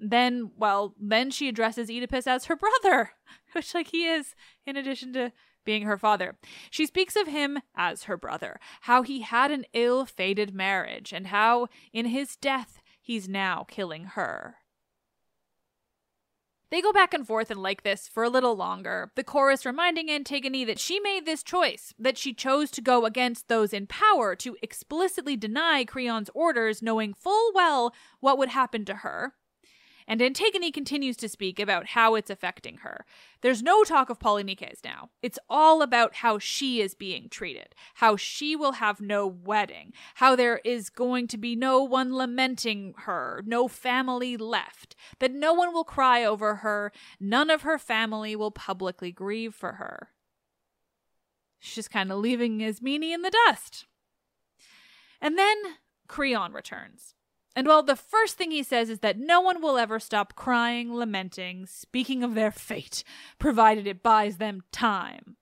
Then, 0.00 0.52
well, 0.56 0.94
then 1.00 1.30
she 1.30 1.48
addresses 1.48 1.90
Oedipus 1.90 2.26
as 2.26 2.46
her 2.46 2.56
brother, 2.56 3.12
which, 3.52 3.74
like, 3.74 3.88
he 3.88 4.06
is, 4.06 4.34
in 4.66 4.76
addition 4.76 5.12
to 5.14 5.32
being 5.64 5.82
her 5.82 5.98
father. 5.98 6.36
She 6.70 6.86
speaks 6.86 7.14
of 7.14 7.26
him 7.26 7.58
as 7.76 8.04
her 8.04 8.16
brother, 8.16 8.58
how 8.82 9.02
he 9.02 9.20
had 9.20 9.50
an 9.50 9.66
ill 9.72 10.06
fated 10.06 10.54
marriage, 10.54 11.12
and 11.12 11.28
how, 11.28 11.68
in 11.92 12.06
his 12.06 12.36
death, 12.36 12.80
he's 13.00 13.28
now 13.28 13.64
killing 13.68 14.04
her. 14.04 14.56
They 16.70 16.82
go 16.82 16.92
back 16.92 17.14
and 17.14 17.26
forth 17.26 17.50
and 17.50 17.62
like 17.62 17.82
this 17.82 18.08
for 18.08 18.22
a 18.22 18.28
little 18.28 18.54
longer, 18.54 19.10
the 19.14 19.24
chorus 19.24 19.64
reminding 19.64 20.10
Antigone 20.10 20.64
that 20.64 20.78
she 20.78 21.00
made 21.00 21.24
this 21.24 21.42
choice, 21.42 21.94
that 21.98 22.18
she 22.18 22.34
chose 22.34 22.70
to 22.72 22.82
go 22.82 23.06
against 23.06 23.48
those 23.48 23.72
in 23.72 23.86
power 23.86 24.36
to 24.36 24.56
explicitly 24.60 25.34
deny 25.34 25.86
Creon's 25.86 26.28
orders, 26.34 26.82
knowing 26.82 27.14
full 27.14 27.52
well 27.54 27.94
what 28.20 28.36
would 28.36 28.50
happen 28.50 28.84
to 28.84 28.96
her, 28.96 29.34
and 30.08 30.22
Antigone 30.22 30.72
continues 30.72 31.18
to 31.18 31.28
speak 31.28 31.60
about 31.60 31.88
how 31.88 32.14
it's 32.14 32.30
affecting 32.30 32.78
her. 32.78 33.04
There's 33.42 33.62
no 33.62 33.84
talk 33.84 34.08
of 34.08 34.18
Polynices 34.18 34.82
now. 34.82 35.10
It's 35.22 35.38
all 35.50 35.82
about 35.82 36.16
how 36.16 36.38
she 36.38 36.80
is 36.80 36.94
being 36.94 37.28
treated, 37.28 37.74
how 37.96 38.16
she 38.16 38.56
will 38.56 38.72
have 38.72 39.02
no 39.02 39.26
wedding, 39.26 39.92
how 40.14 40.34
there 40.34 40.62
is 40.64 40.88
going 40.88 41.28
to 41.28 41.36
be 41.36 41.54
no 41.54 41.82
one 41.82 42.14
lamenting 42.14 42.94
her, 43.00 43.42
no 43.46 43.68
family 43.68 44.38
left, 44.38 44.96
that 45.18 45.34
no 45.34 45.52
one 45.52 45.74
will 45.74 45.84
cry 45.84 46.24
over 46.24 46.56
her, 46.56 46.90
none 47.20 47.50
of 47.50 47.62
her 47.62 47.78
family 47.78 48.34
will 48.34 48.50
publicly 48.50 49.12
grieve 49.12 49.54
for 49.54 49.74
her. 49.74 50.08
She's 51.58 51.88
kind 51.88 52.10
of 52.10 52.18
leaving 52.18 52.62
Ismene 52.62 53.02
in 53.02 53.20
the 53.20 53.36
dust. 53.46 53.84
And 55.20 55.36
then 55.36 55.56
Creon 56.06 56.52
returns. 56.54 57.14
And 57.56 57.66
well, 57.66 57.82
the 57.82 57.96
first 57.96 58.36
thing 58.36 58.50
he 58.50 58.62
says 58.62 58.88
is 58.88 59.00
that 59.00 59.18
no 59.18 59.40
one 59.40 59.60
will 59.60 59.78
ever 59.78 59.98
stop 59.98 60.34
crying, 60.36 60.94
lamenting, 60.94 61.66
speaking 61.66 62.22
of 62.22 62.34
their 62.34 62.52
fate, 62.52 63.02
provided 63.38 63.86
it 63.86 64.02
buys 64.02 64.36
them 64.36 64.62
time. 64.70 65.36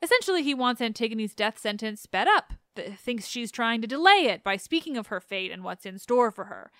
Essentially, 0.00 0.42
he 0.42 0.54
wants 0.54 0.80
Antigone's 0.80 1.34
death 1.34 1.58
sentence 1.58 2.00
sped 2.00 2.28
up, 2.28 2.52
thinks 2.96 3.26
she's 3.26 3.50
trying 3.50 3.80
to 3.80 3.86
delay 3.86 4.26
it 4.26 4.42
by 4.44 4.56
speaking 4.56 4.96
of 4.96 5.06
her 5.08 5.20
fate 5.20 5.50
and 5.50 5.64
what's 5.64 5.86
in 5.86 5.98
store 5.98 6.30
for 6.30 6.44
her. 6.44 6.70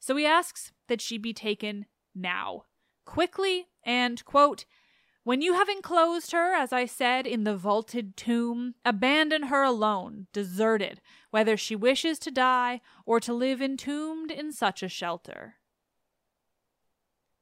So 0.00 0.16
he 0.16 0.26
asks 0.26 0.72
that 0.88 1.00
she 1.00 1.18
be 1.18 1.32
taken 1.32 1.86
now, 2.14 2.64
quickly, 3.04 3.68
and, 3.84 4.24
quote, 4.24 4.64
when 5.24 5.40
you 5.40 5.54
have 5.54 5.68
enclosed 5.68 6.32
her, 6.32 6.52
as 6.54 6.72
I 6.72 6.84
said, 6.84 7.26
in 7.26 7.44
the 7.44 7.56
vaulted 7.56 8.16
tomb, 8.16 8.74
abandon 8.84 9.44
her 9.44 9.62
alone, 9.62 10.26
deserted, 10.32 11.00
whether 11.30 11.56
she 11.56 11.76
wishes 11.76 12.18
to 12.20 12.30
die 12.30 12.80
or 13.06 13.20
to 13.20 13.32
live 13.32 13.62
entombed 13.62 14.30
in 14.30 14.52
such 14.52 14.82
a 14.82 14.88
shelter. 14.88 15.56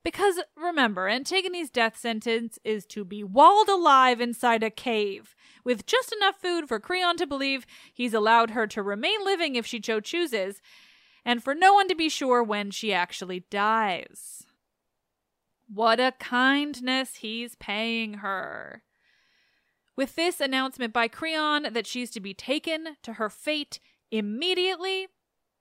Because 0.02 0.40
remember, 0.56 1.08
Antigone's 1.08 1.70
death 1.70 1.98
sentence 1.98 2.58
is 2.64 2.86
to 2.86 3.04
be 3.04 3.22
walled 3.22 3.68
alive 3.68 4.20
inside 4.20 4.62
a 4.62 4.70
cave, 4.70 5.34
with 5.62 5.86
just 5.86 6.12
enough 6.12 6.40
food 6.40 6.68
for 6.68 6.80
Creon 6.80 7.16
to 7.18 7.26
believe 7.26 7.66
he's 7.92 8.14
allowed 8.14 8.50
her 8.50 8.66
to 8.66 8.82
remain 8.82 9.24
living 9.24 9.56
if 9.56 9.66
she 9.66 9.80
so 9.82 10.00
chooses, 10.00 10.62
and 11.24 11.42
for 11.44 11.54
no 11.54 11.74
one 11.74 11.88
to 11.88 11.94
be 11.94 12.08
sure 12.08 12.42
when 12.42 12.70
she 12.70 12.94
actually 12.94 13.40
dies. 13.50 14.46
What 15.72 16.00
a 16.00 16.12
kindness 16.18 17.16
he's 17.16 17.54
paying 17.54 18.14
her. 18.14 18.83
With 19.94 20.16
this 20.16 20.40
announcement 20.40 20.92
by 20.92 21.06
Creon 21.06 21.68
that 21.72 21.87
she's 21.87 22.11
to 22.11 22.20
be 22.20 22.35
taken 22.35 22.96
to 23.02 23.14
her 23.14 23.30
fate 23.30 23.78
Immediately, 24.11 25.06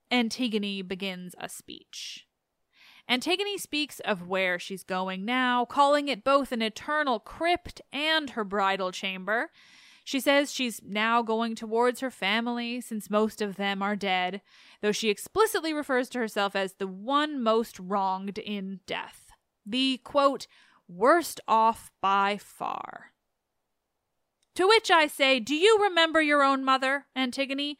Antigone 0.09 0.81
begins 0.81 1.35
a 1.39 1.47
speech. 1.47 2.25
Antigone 3.07 3.59
speaks 3.59 3.99
of 3.99 4.27
where 4.27 4.57
she's 4.57 4.83
going 4.83 5.25
now, 5.25 5.65
calling 5.65 6.07
it 6.07 6.23
both 6.23 6.51
an 6.51 6.63
eternal 6.63 7.19
crypt 7.19 7.79
and 7.93 8.31
her 8.31 8.43
bridal 8.43 8.91
chamber. 8.91 9.51
She 10.03 10.19
says 10.19 10.51
she's 10.51 10.81
now 10.83 11.21
going 11.21 11.53
towards 11.53 11.99
her 11.99 12.09
family 12.09 12.81
since 12.81 13.11
most 13.11 13.43
of 13.43 13.57
them 13.57 13.83
are 13.83 13.95
dead, 13.95 14.41
though 14.81 14.91
she 14.91 15.09
explicitly 15.09 15.71
refers 15.71 16.09
to 16.09 16.17
herself 16.17 16.55
as 16.55 16.73
the 16.73 16.87
one 16.87 17.43
most 17.43 17.77
wronged 17.79 18.39
in 18.39 18.79
death. 18.87 19.28
The 19.69 20.01
quote, 20.03 20.47
worst 20.87 21.39
off 21.47 21.91
by 22.01 22.37
far. 22.37 23.11
To 24.55 24.67
which 24.67 24.89
I 24.89 25.05
say, 25.05 25.39
Do 25.39 25.55
you 25.55 25.77
remember 25.81 26.21
your 26.21 26.43
own 26.43 26.65
mother, 26.65 27.05
Antigone? 27.15 27.77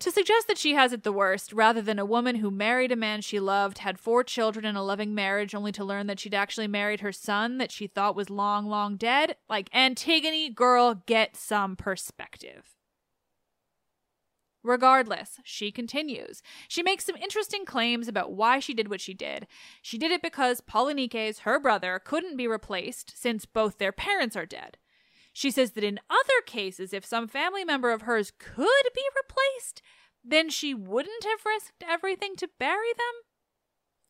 To 0.00 0.10
suggest 0.12 0.46
that 0.46 0.58
she 0.58 0.74
has 0.74 0.92
it 0.92 1.02
the 1.02 1.12
worst, 1.12 1.52
rather 1.52 1.80
than 1.82 1.98
a 1.98 2.04
woman 2.04 2.36
who 2.36 2.50
married 2.50 2.92
a 2.92 2.96
man 2.96 3.20
she 3.20 3.40
loved, 3.40 3.78
had 3.78 3.98
four 3.98 4.22
children 4.22 4.64
in 4.64 4.76
a 4.76 4.82
loving 4.82 5.14
marriage, 5.14 5.54
only 5.54 5.72
to 5.72 5.84
learn 5.84 6.06
that 6.06 6.20
she'd 6.20 6.34
actually 6.34 6.68
married 6.68 7.00
her 7.00 7.12
son 7.12 7.58
that 7.58 7.72
she 7.72 7.86
thought 7.86 8.14
was 8.14 8.30
long, 8.30 8.66
long 8.66 8.96
dead, 8.96 9.36
like 9.48 9.68
Antigone, 9.72 10.50
girl, 10.50 11.02
get 11.06 11.36
some 11.36 11.74
perspective. 11.74 12.77
Regardless, 14.68 15.40
she 15.44 15.72
continues. 15.72 16.42
She 16.68 16.82
makes 16.82 17.06
some 17.06 17.16
interesting 17.16 17.64
claims 17.64 18.06
about 18.06 18.32
why 18.32 18.58
she 18.58 18.74
did 18.74 18.90
what 18.90 19.00
she 19.00 19.14
did. 19.14 19.46
She 19.80 19.96
did 19.96 20.10
it 20.10 20.20
because 20.20 20.60
Polynices, 20.60 21.38
her 21.40 21.58
brother, 21.58 21.98
couldn't 22.04 22.36
be 22.36 22.46
replaced 22.46 23.14
since 23.16 23.46
both 23.46 23.78
their 23.78 23.92
parents 23.92 24.36
are 24.36 24.44
dead. 24.44 24.76
She 25.32 25.50
says 25.50 25.70
that 25.70 25.84
in 25.84 25.98
other 26.10 26.42
cases, 26.44 26.92
if 26.92 27.06
some 27.06 27.28
family 27.28 27.64
member 27.64 27.90
of 27.90 28.02
hers 28.02 28.30
could 28.38 28.92
be 28.94 29.04
replaced, 29.16 29.80
then 30.22 30.50
she 30.50 30.74
wouldn't 30.74 31.24
have 31.24 31.46
risked 31.46 31.82
everything 31.88 32.36
to 32.36 32.50
bury 32.58 32.92
them. 32.92 33.22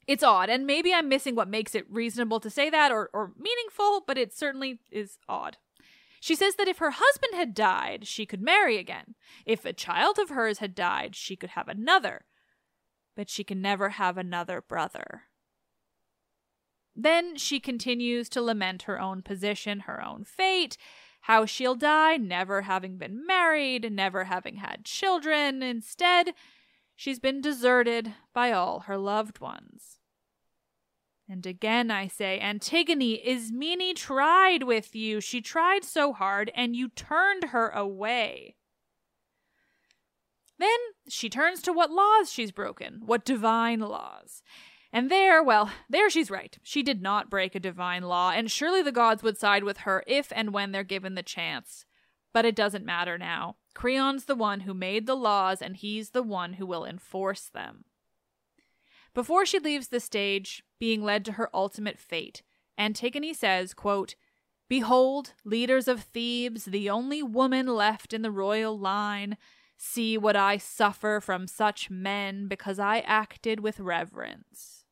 It's 0.09 0.25
odd, 0.25 0.51
and 0.51 0.67
maybe 0.67 0.93
I'm 0.93 1.09
missing 1.09 1.37
what 1.37 1.47
makes 1.47 1.77
it 1.77 1.89
reasonable 1.89 2.41
to 2.41 2.51
say 2.51 2.69
that 2.69 2.91
or, 2.91 3.11
or 3.13 3.31
meaningful, 3.39 4.03
but 4.05 4.19
it 4.19 4.37
certainly 4.37 4.81
is 4.91 5.19
odd. 5.29 5.59
She 6.21 6.35
says 6.35 6.57
that 6.57 6.69
if 6.69 6.79
her 6.79 6.93
husband 6.93 7.35
had 7.35 7.55
died, 7.55 8.07
she 8.07 8.27
could 8.27 8.43
marry 8.43 8.79
again. 8.79 9.15
If 9.47 9.65
a 9.65 9.73
child 9.73 10.19
of 10.19 10.31
hers 10.31 10.59
had 10.59 10.75
died, 10.75 11.15
she 11.15 11.37
could 11.37 11.51
have 11.51 11.69
another. 11.69 12.27
But 13.17 13.29
she 13.29 13.45
can 13.45 13.61
never 13.61 13.91
have 13.91 14.19
another 14.19 14.61
brother. 14.61 15.23
Then 16.95 17.37
she 17.37 17.61
continues 17.61 18.29
to 18.31 18.43
lament 18.43 18.83
her 18.83 19.01
own 19.01 19.23
position, 19.23 19.81
her 19.81 20.05
own 20.05 20.25
fate, 20.25 20.77
how 21.23 21.47
she'll 21.47 21.77
die, 21.77 22.17
never 22.17 22.63
having 22.63 22.97
been 22.97 23.25
married, 23.25 23.93
never 23.93 24.25
having 24.25 24.57
had 24.57 24.85
children. 24.85 25.63
Instead, 25.63 26.35
she's 26.97 27.21
been 27.21 27.41
deserted 27.41 28.15
by 28.33 28.51
all 28.51 28.81
her 28.81 28.97
loved 28.97 29.39
ones. 29.39 29.98
And 31.29 31.45
again 31.45 31.91
I 31.91 32.07
say, 32.07 32.41
Antigone, 32.41 33.21
Ismene 33.25 33.95
tried 33.95 34.63
with 34.63 34.95
you. 34.95 35.21
She 35.21 35.41
tried 35.41 35.85
so 35.85 36.13
hard, 36.13 36.51
and 36.55 36.75
you 36.75 36.89
turned 36.89 37.45
her 37.45 37.69
away. 37.69 38.57
Then 40.59 40.79
she 41.09 41.29
turns 41.29 41.63
to 41.63 41.73
what 41.73 41.91
laws 41.91 42.33
she's 42.33 42.51
broken, 42.51 43.03
what 43.05 43.25
divine 43.25 43.81
laws. 43.81 44.43
And 44.93 45.11
there, 45.11 45.43
well, 45.43 45.71
there 45.89 46.09
she's 46.09 46.31
right. 46.31 46.57
She 46.63 46.83
did 46.83 47.03
not 47.03 47.31
break 47.31 47.55
a 47.55 47.61
divine 47.61 48.03
law, 48.03 48.31
and 48.31 48.51
surely 48.51 48.83
the 48.83 48.91
gods 48.91 49.23
would 49.23 49.39
side 49.39 49.65
with 49.65 49.79
her 49.79 50.03
if 50.07 50.33
and 50.35 50.53
when 50.53 50.73
they're 50.73 50.83
given 50.83 51.15
the 51.15 51.23
chance. 51.23 51.85
But 52.33 52.47
it 52.47 52.57
doesn't 52.57 52.87
matter 52.87 53.19
now. 53.19 53.57
Creon's 53.75 54.25
the 54.25 54.35
one 54.35 54.61
who 54.61 54.75
made 54.75 55.07
the 55.07 55.17
laws, 55.17 55.61
and 55.61 55.77
he's 55.77 56.11
the 56.11 56.23
one 56.23 56.55
who 56.55 56.67
will 56.67 56.85
enforce 56.85 57.51
them. 57.51 57.85
Before 59.15 59.45
she 59.45 59.59
leaves 59.59 59.89
the 59.89 60.01
stage, 60.01 60.63
being 60.79 61.03
led 61.03 61.25
to 61.25 61.33
her 61.33 61.51
ultimate 61.55 61.99
fate, 61.99 62.43
Antigone 62.77 63.35
says, 63.35 63.75
quote, 63.75 64.15
Behold, 64.69 65.33
leaders 65.45 65.89
of 65.89 66.03
Thebes, 66.03 66.67
the 66.67 66.91
only 66.91 67.23
woman 67.23 67.67
left 67.67 68.13
in 68.13 68.23
the 68.23 68.31
royal 68.31 68.79
line, 68.79 69.37
see 69.77 70.19
what 70.19 70.37
I 70.37 70.59
suffer 70.59 71.21
from 71.21 71.47
such 71.47 71.89
men 71.89 72.49
because 72.49 72.79
I 72.79 72.99
acted 73.01 73.61
with 73.61 73.81
reverence. 73.81 74.85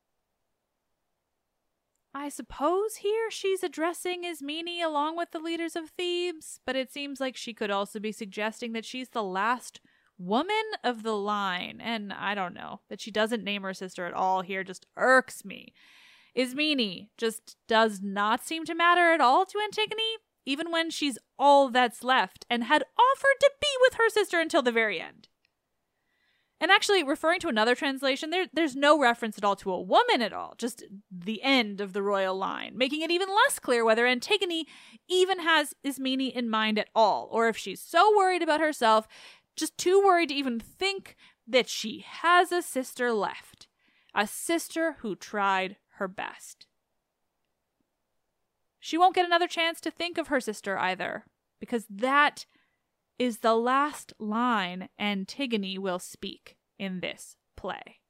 I 2.14 2.30
suppose 2.30 2.96
here 2.96 3.30
she's 3.30 3.62
addressing 3.62 4.24
Ismene 4.24 4.82
along 4.82 5.18
with 5.18 5.32
the 5.32 5.38
leaders 5.38 5.76
of 5.76 5.90
Thebes, 5.90 6.60
but 6.64 6.74
it 6.74 6.90
seems 6.90 7.20
like 7.20 7.36
she 7.36 7.52
could 7.52 7.70
also 7.70 8.00
be 8.00 8.12
suggesting 8.12 8.72
that 8.72 8.86
she's 8.86 9.10
the 9.10 9.22
last 9.22 9.80
woman 10.18 10.56
of 10.82 11.02
the 11.02 11.16
line. 11.16 11.80
And 11.82 12.12
I 12.12 12.34
don't 12.34 12.54
know, 12.54 12.80
that 12.88 13.00
she 13.00 13.10
doesn't 13.10 13.44
name 13.44 13.62
her 13.62 13.74
sister 13.74 14.06
at 14.06 14.14
all 14.14 14.42
here 14.42 14.64
just 14.64 14.86
irks 14.96 15.44
me. 15.44 15.72
Ismene 16.36 17.08
just 17.16 17.56
does 17.66 18.00
not 18.02 18.44
seem 18.44 18.64
to 18.66 18.74
matter 18.74 19.12
at 19.12 19.20
all 19.20 19.46
to 19.46 19.58
Antigone, 19.58 20.18
even 20.44 20.70
when 20.70 20.90
she's 20.90 21.18
all 21.38 21.70
that's 21.70 22.04
left 22.04 22.44
and 22.50 22.64
had 22.64 22.82
offered 22.82 23.40
to 23.40 23.50
be 23.60 23.68
with 23.80 23.94
her 23.94 24.10
sister 24.10 24.38
until 24.40 24.62
the 24.62 24.72
very 24.72 25.00
end. 25.00 25.28
And 26.58 26.70
actually, 26.70 27.02
referring 27.02 27.40
to 27.40 27.48
another 27.48 27.74
translation, 27.74 28.30
there, 28.30 28.46
there's 28.50 28.74
no 28.74 28.98
reference 28.98 29.36
at 29.36 29.44
all 29.44 29.56
to 29.56 29.70
a 29.70 29.80
woman 29.80 30.22
at 30.22 30.32
all, 30.32 30.54
just 30.56 30.84
the 31.10 31.42
end 31.42 31.82
of 31.82 31.92
the 31.92 32.02
royal 32.02 32.34
line, 32.34 32.72
making 32.78 33.02
it 33.02 33.10
even 33.10 33.28
less 33.28 33.58
clear 33.58 33.84
whether 33.84 34.06
Antigone 34.06 34.66
even 35.06 35.40
has 35.40 35.74
Ismene 35.84 36.30
in 36.30 36.48
mind 36.48 36.78
at 36.78 36.88
all, 36.94 37.28
or 37.30 37.48
if 37.48 37.58
she's 37.58 37.82
so 37.82 38.10
worried 38.16 38.42
about 38.42 38.60
herself, 38.60 39.06
just 39.56 39.76
too 39.78 40.02
worried 40.04 40.28
to 40.28 40.34
even 40.34 40.60
think 40.60 41.16
that 41.46 41.68
she 41.68 42.04
has 42.06 42.52
a 42.52 42.62
sister 42.62 43.12
left, 43.12 43.66
a 44.14 44.26
sister 44.26 44.96
who 45.00 45.16
tried 45.16 45.76
her 45.96 46.08
best. 46.08 46.66
She 48.78 48.98
won't 48.98 49.14
get 49.14 49.26
another 49.26 49.48
chance 49.48 49.80
to 49.80 49.90
think 49.90 50.18
of 50.18 50.28
her 50.28 50.40
sister 50.40 50.78
either, 50.78 51.24
because 51.58 51.86
that 51.90 52.46
is 53.18 53.38
the 53.38 53.54
last 53.54 54.12
line 54.18 54.88
Antigone 54.98 55.78
will 55.78 55.98
speak 55.98 56.56
in 56.78 57.00
this 57.00 57.36
play. 57.56 58.00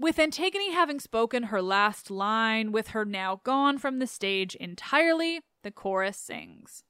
With 0.00 0.20
Antigone 0.20 0.70
having 0.70 1.00
spoken 1.00 1.44
her 1.44 1.60
last 1.60 2.08
line, 2.08 2.70
with 2.70 2.88
her 2.88 3.04
now 3.04 3.40
gone 3.42 3.78
from 3.78 3.98
the 3.98 4.06
stage 4.06 4.54
entirely, 4.54 5.40
the 5.64 5.72
chorus 5.72 6.16
sings. 6.16 6.84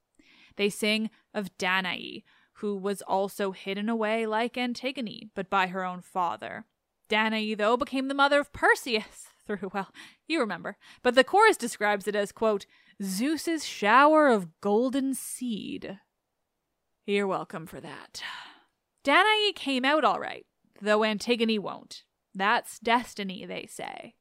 They 0.56 0.68
sing 0.68 1.08
of 1.32 1.56
Danae, 1.56 2.22
who 2.54 2.76
was 2.76 3.00
also 3.00 3.52
hidden 3.52 3.88
away 3.88 4.26
like 4.26 4.58
Antigone, 4.58 5.30
but 5.34 5.48
by 5.48 5.68
her 5.68 5.84
own 5.84 6.02
father. 6.02 6.66
Danae, 7.08 7.54
though, 7.54 7.78
became 7.78 8.08
the 8.08 8.14
mother 8.14 8.40
of 8.40 8.52
Perseus 8.52 9.28
through, 9.46 9.70
well, 9.72 9.88
you 10.26 10.38
remember. 10.38 10.76
But 11.02 11.14
the 11.14 11.24
chorus 11.24 11.56
describes 11.56 12.06
it 12.06 12.14
as, 12.14 12.30
quote, 12.30 12.66
Zeus's 13.02 13.64
shower 13.64 14.28
of 14.28 14.60
golden 14.60 15.14
seed. 15.14 15.98
You're 17.06 17.26
welcome 17.26 17.66
for 17.66 17.80
that. 17.80 18.22
Danae 19.02 19.52
came 19.54 19.86
out 19.86 20.04
all 20.04 20.20
right, 20.20 20.44
though 20.82 21.04
Antigone 21.04 21.58
won't. 21.58 22.02
That's 22.38 22.78
destiny, 22.78 23.44
they 23.44 23.66
say. 23.66 24.14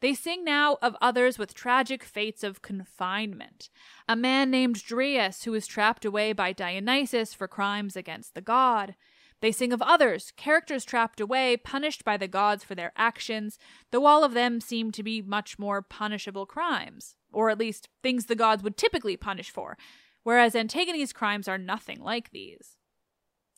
They 0.00 0.14
sing 0.14 0.44
now 0.44 0.78
of 0.82 0.96
others 1.00 1.38
with 1.38 1.54
tragic 1.54 2.04
fates 2.04 2.44
of 2.44 2.62
confinement. 2.62 3.70
A 4.08 4.14
man 4.14 4.50
named 4.50 4.82
Dryas, 4.84 5.44
who 5.44 5.52
was 5.52 5.66
trapped 5.66 6.04
away 6.04 6.32
by 6.32 6.52
Dionysus 6.52 7.34
for 7.34 7.48
crimes 7.48 7.96
against 7.96 8.34
the 8.34 8.40
god. 8.40 8.94
They 9.40 9.52
sing 9.52 9.72
of 9.72 9.82
others, 9.82 10.32
characters 10.36 10.84
trapped 10.84 11.20
away, 11.20 11.56
punished 11.56 12.04
by 12.04 12.16
the 12.16 12.28
gods 12.28 12.62
for 12.62 12.74
their 12.74 12.92
actions, 12.96 13.58
though 13.90 14.06
all 14.06 14.22
of 14.22 14.34
them 14.34 14.60
seem 14.60 14.92
to 14.92 15.02
be 15.02 15.20
much 15.20 15.58
more 15.58 15.82
punishable 15.82 16.46
crimes, 16.46 17.16
or 17.32 17.50
at 17.50 17.58
least 17.58 17.88
things 18.02 18.26
the 18.26 18.34
gods 18.34 18.62
would 18.62 18.76
typically 18.76 19.16
punish 19.16 19.50
for, 19.50 19.76
whereas 20.22 20.54
Antigone's 20.54 21.12
crimes 21.12 21.48
are 21.48 21.58
nothing 21.58 22.00
like 22.00 22.30
these. 22.30 22.76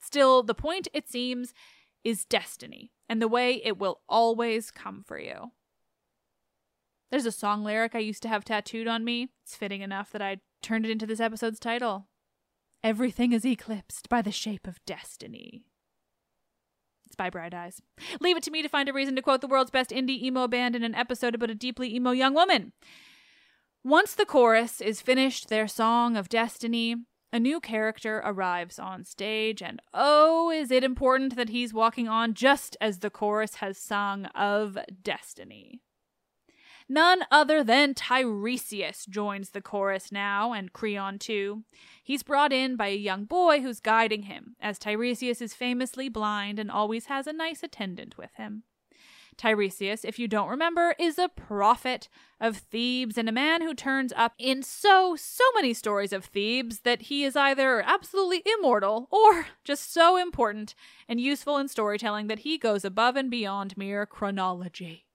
Still, 0.00 0.42
the 0.42 0.54
point, 0.54 0.88
it 0.92 1.08
seems, 1.08 1.52
is 2.02 2.24
destiny, 2.24 2.92
and 3.08 3.22
the 3.22 3.28
way 3.28 3.60
it 3.64 3.78
will 3.78 4.00
always 4.08 4.70
come 4.70 5.02
for 5.06 5.18
you. 5.18 5.52
There's 7.10 7.26
a 7.26 7.32
song 7.32 7.64
lyric 7.64 7.94
I 7.94 8.00
used 8.00 8.22
to 8.22 8.28
have 8.28 8.44
tattooed 8.44 8.86
on 8.86 9.04
me. 9.04 9.28
It's 9.42 9.56
fitting 9.56 9.80
enough 9.80 10.10
that 10.12 10.20
I 10.22 10.38
turned 10.62 10.84
it 10.84 10.90
into 10.90 11.06
this 11.06 11.20
episode's 11.20 11.58
title. 11.58 12.08
Everything 12.84 13.32
is 13.32 13.46
eclipsed 13.46 14.08
by 14.08 14.22
the 14.22 14.30
shape 14.30 14.66
of 14.66 14.84
destiny. 14.84 15.64
It's 17.06 17.16
by 17.16 17.30
Bright 17.30 17.54
Eyes. 17.54 17.80
Leave 18.20 18.36
it 18.36 18.42
to 18.42 18.50
me 18.50 18.62
to 18.62 18.68
find 18.68 18.88
a 18.88 18.92
reason 18.92 19.16
to 19.16 19.22
quote 19.22 19.40
the 19.40 19.46
world's 19.46 19.70
best 19.70 19.90
indie 19.90 20.22
emo 20.22 20.46
band 20.46 20.76
in 20.76 20.84
an 20.84 20.94
episode 20.94 21.34
about 21.34 21.50
a 21.50 21.54
deeply 21.54 21.94
emo 21.94 22.10
young 22.10 22.34
woman. 22.34 22.72
Once 23.82 24.14
the 24.14 24.26
chorus 24.26 24.82
is 24.82 25.00
finished 25.00 25.48
their 25.48 25.66
song 25.66 26.16
of 26.16 26.28
destiny, 26.28 26.96
a 27.32 27.38
new 27.38 27.60
character 27.60 28.22
arrives 28.24 28.78
on 28.78 29.04
stage, 29.04 29.62
and 29.62 29.82
oh, 29.92 30.50
is 30.50 30.70
it 30.70 30.82
important 30.82 31.36
that 31.36 31.50
he's 31.50 31.74
walking 31.74 32.08
on 32.08 32.34
just 32.34 32.76
as 32.80 32.98
the 32.98 33.10
chorus 33.10 33.56
has 33.56 33.76
sung 33.78 34.26
of 34.26 34.78
destiny. 35.02 35.82
None 36.88 37.24
other 37.30 37.62
than 37.62 37.92
Tiresias 37.92 39.04
joins 39.06 39.50
the 39.50 39.60
chorus 39.60 40.10
now, 40.10 40.54
and 40.54 40.72
Creon 40.72 41.18
too. 41.18 41.64
He's 42.02 42.22
brought 42.22 42.52
in 42.52 42.76
by 42.76 42.86
a 42.86 42.96
young 42.96 43.26
boy 43.26 43.60
who's 43.60 43.80
guiding 43.80 44.22
him, 44.22 44.56
as 44.58 44.78
Tiresias 44.78 45.42
is 45.42 45.52
famously 45.52 46.08
blind 46.08 46.58
and 46.58 46.70
always 46.70 47.06
has 47.06 47.26
a 47.26 47.32
nice 47.34 47.62
attendant 47.62 48.16
with 48.16 48.34
him. 48.36 48.62
Tiresias, 49.38 50.04
if 50.04 50.18
you 50.18 50.26
don't 50.26 50.48
remember, 50.48 50.94
is 50.98 51.16
a 51.16 51.28
prophet 51.28 52.08
of 52.40 52.56
Thebes 52.56 53.16
and 53.16 53.28
a 53.28 53.32
man 53.32 53.62
who 53.62 53.72
turns 53.72 54.12
up 54.16 54.34
in 54.36 54.62
so, 54.62 55.16
so 55.16 55.44
many 55.54 55.72
stories 55.72 56.12
of 56.12 56.24
Thebes 56.24 56.80
that 56.80 57.02
he 57.02 57.24
is 57.24 57.36
either 57.36 57.80
absolutely 57.80 58.42
immortal 58.58 59.08
or 59.10 59.46
just 59.64 59.92
so 59.92 60.16
important 60.16 60.74
and 61.08 61.20
useful 61.20 61.56
in 61.56 61.68
storytelling 61.68 62.26
that 62.26 62.40
he 62.40 62.58
goes 62.58 62.84
above 62.84 63.16
and 63.16 63.30
beyond 63.30 63.78
mere 63.78 64.04
chronology. 64.04 65.06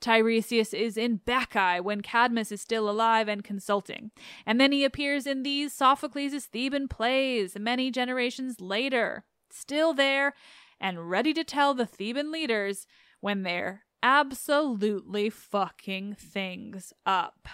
Tiresias 0.00 0.74
is 0.74 0.96
in 0.96 1.20
Bacchae 1.24 1.80
when 1.80 2.00
Cadmus 2.00 2.50
is 2.50 2.60
still 2.60 2.90
alive 2.90 3.28
and 3.28 3.44
consulting, 3.44 4.10
and 4.44 4.60
then 4.60 4.72
he 4.72 4.84
appears 4.84 5.24
in 5.24 5.44
these 5.44 5.72
Sophocles' 5.72 6.46
Theban 6.46 6.88
plays 6.88 7.56
many 7.56 7.92
generations 7.92 8.60
later, 8.60 9.24
still 9.50 9.94
there 9.94 10.34
and 10.80 11.08
ready 11.10 11.32
to 11.34 11.44
tell 11.44 11.74
the 11.74 11.86
Theban 11.86 12.32
leaders 12.32 12.86
when 13.20 13.42
they're 13.42 13.84
absolutely 14.02 15.30
fucking 15.30 16.14
things 16.14 16.92
up. 17.04 17.48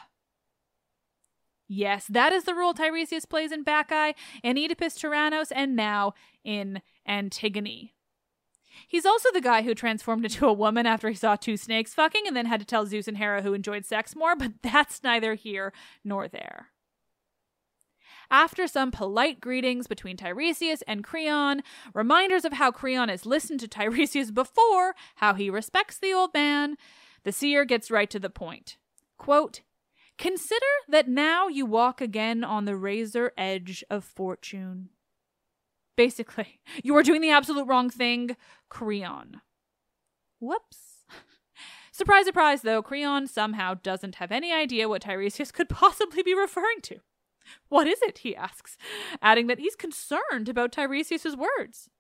Yes, 1.66 2.06
that 2.08 2.32
is 2.32 2.44
the 2.44 2.54
role 2.54 2.74
Tiresias 2.74 3.24
plays 3.24 3.50
in 3.50 3.64
Bacchae, 3.64 4.14
in 4.42 4.58
Oedipus 4.58 4.98
Tyrannos, 4.98 5.50
and 5.54 5.74
now 5.74 6.12
in 6.44 6.82
Antigone. 7.06 7.94
He's 8.86 9.06
also 9.06 9.30
the 9.32 9.40
guy 9.40 9.62
who 9.62 9.74
transformed 9.74 10.24
into 10.24 10.46
a 10.46 10.52
woman 10.52 10.84
after 10.86 11.08
he 11.08 11.14
saw 11.14 11.36
two 11.36 11.56
snakes 11.56 11.94
fucking 11.94 12.26
and 12.26 12.36
then 12.36 12.46
had 12.46 12.60
to 12.60 12.66
tell 12.66 12.86
Zeus 12.86 13.08
and 13.08 13.16
Hera 13.16 13.42
who 13.42 13.54
enjoyed 13.54 13.86
sex 13.86 14.14
more, 14.14 14.36
but 14.36 14.52
that's 14.62 15.02
neither 15.02 15.34
here 15.34 15.72
nor 16.04 16.28
there. 16.28 16.68
After 18.34 18.66
some 18.66 18.90
polite 18.90 19.40
greetings 19.40 19.86
between 19.86 20.16
Tiresias 20.16 20.82
and 20.88 21.04
Creon, 21.04 21.62
reminders 21.94 22.44
of 22.44 22.54
how 22.54 22.72
Creon 22.72 23.08
has 23.08 23.24
listened 23.24 23.60
to 23.60 23.68
Tiresias 23.68 24.32
before, 24.32 24.96
how 25.14 25.34
he 25.34 25.48
respects 25.48 25.98
the 26.00 26.12
old 26.12 26.34
man, 26.34 26.76
the 27.22 27.30
seer 27.30 27.64
gets 27.64 27.92
right 27.92 28.10
to 28.10 28.18
the 28.18 28.28
point. 28.28 28.76
Quote, 29.18 29.60
Consider 30.18 30.66
that 30.88 31.06
now 31.06 31.46
you 31.46 31.64
walk 31.64 32.00
again 32.00 32.42
on 32.42 32.64
the 32.64 32.74
razor 32.74 33.30
edge 33.38 33.84
of 33.88 34.02
fortune. 34.02 34.88
Basically, 35.96 36.58
you 36.82 36.96
are 36.96 37.04
doing 37.04 37.20
the 37.20 37.30
absolute 37.30 37.68
wrong 37.68 37.88
thing, 37.88 38.36
Creon. 38.68 39.42
Whoops. 40.40 41.06
surprise, 41.92 42.24
surprise, 42.24 42.62
though, 42.62 42.82
Creon 42.82 43.28
somehow 43.28 43.74
doesn't 43.74 44.16
have 44.16 44.32
any 44.32 44.52
idea 44.52 44.88
what 44.88 45.02
Tiresias 45.02 45.52
could 45.52 45.68
possibly 45.68 46.24
be 46.24 46.34
referring 46.34 46.80
to. 46.82 46.98
What 47.68 47.86
is 47.86 48.00
it? 48.02 48.18
he 48.18 48.36
asks, 48.36 48.76
adding 49.20 49.46
that 49.48 49.58
he's 49.58 49.76
concerned 49.76 50.48
about 50.48 50.72
Tiresias's 50.72 51.36
words. 51.36 51.90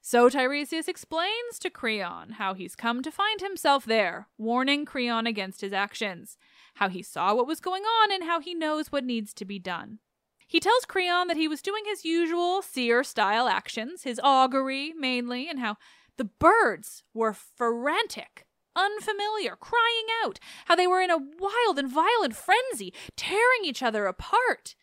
So 0.00 0.28
Tiresias 0.28 0.86
explains 0.86 1.58
to 1.58 1.68
Creon 1.68 2.34
how 2.38 2.54
he's 2.54 2.76
come 2.76 3.02
to 3.02 3.10
find 3.10 3.40
himself 3.40 3.84
there, 3.84 4.28
warning 4.38 4.84
Creon 4.84 5.26
against 5.26 5.62
his 5.62 5.72
actions, 5.72 6.38
how 6.74 6.88
he 6.88 7.02
saw 7.02 7.34
what 7.34 7.48
was 7.48 7.58
going 7.58 7.82
on, 7.82 8.12
and 8.12 8.22
how 8.22 8.38
he 8.40 8.54
knows 8.54 8.92
what 8.92 9.02
needs 9.04 9.34
to 9.34 9.44
be 9.44 9.58
done. 9.58 9.98
He 10.46 10.60
tells 10.60 10.84
Creon 10.84 11.26
that 11.26 11.36
he 11.36 11.48
was 11.48 11.60
doing 11.60 11.82
his 11.86 12.04
usual 12.04 12.62
seer 12.62 13.02
style 13.02 13.48
actions, 13.48 14.04
his 14.04 14.20
augury 14.22 14.94
mainly, 14.96 15.48
and 15.48 15.58
how 15.58 15.76
the 16.18 16.24
birds 16.24 17.02
were 17.12 17.32
frantic 17.32 18.45
unfamiliar, 18.76 19.56
crying 19.56 20.06
out, 20.22 20.38
how 20.66 20.76
they 20.76 20.86
were 20.86 21.00
in 21.00 21.10
a 21.10 21.18
wild 21.18 21.78
and 21.78 21.90
violent 21.90 22.36
frenzy, 22.36 22.92
tearing 23.16 23.64
each 23.64 23.82
other 23.82 24.06
apart. 24.06 24.76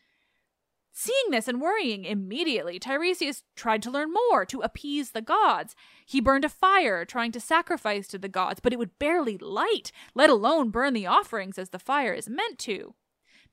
Seeing 0.95 1.31
this 1.31 1.47
and 1.47 1.59
worrying 1.59 2.05
immediately, 2.05 2.77
Tiresias 2.77 3.41
tried 3.55 3.81
to 3.81 3.89
learn 3.89 4.13
more 4.13 4.45
to 4.45 4.61
appease 4.61 5.11
the 5.11 5.23
gods. 5.23 5.75
He 6.05 6.21
burned 6.21 6.45
a 6.45 6.49
fire, 6.49 7.03
trying 7.03 7.31
to 7.31 7.39
sacrifice 7.39 8.07
to 8.09 8.19
the 8.19 8.29
gods, 8.29 8.59
but 8.59 8.73
it 8.73 8.77
would 8.77 8.99
barely 8.99 9.37
light, 9.39 9.91
let 10.13 10.29
alone 10.29 10.69
burn 10.69 10.93
the 10.93 11.07
offerings 11.07 11.57
as 11.57 11.69
the 11.69 11.79
fire 11.79 12.13
is 12.13 12.29
meant 12.29 12.59
to. 12.59 12.93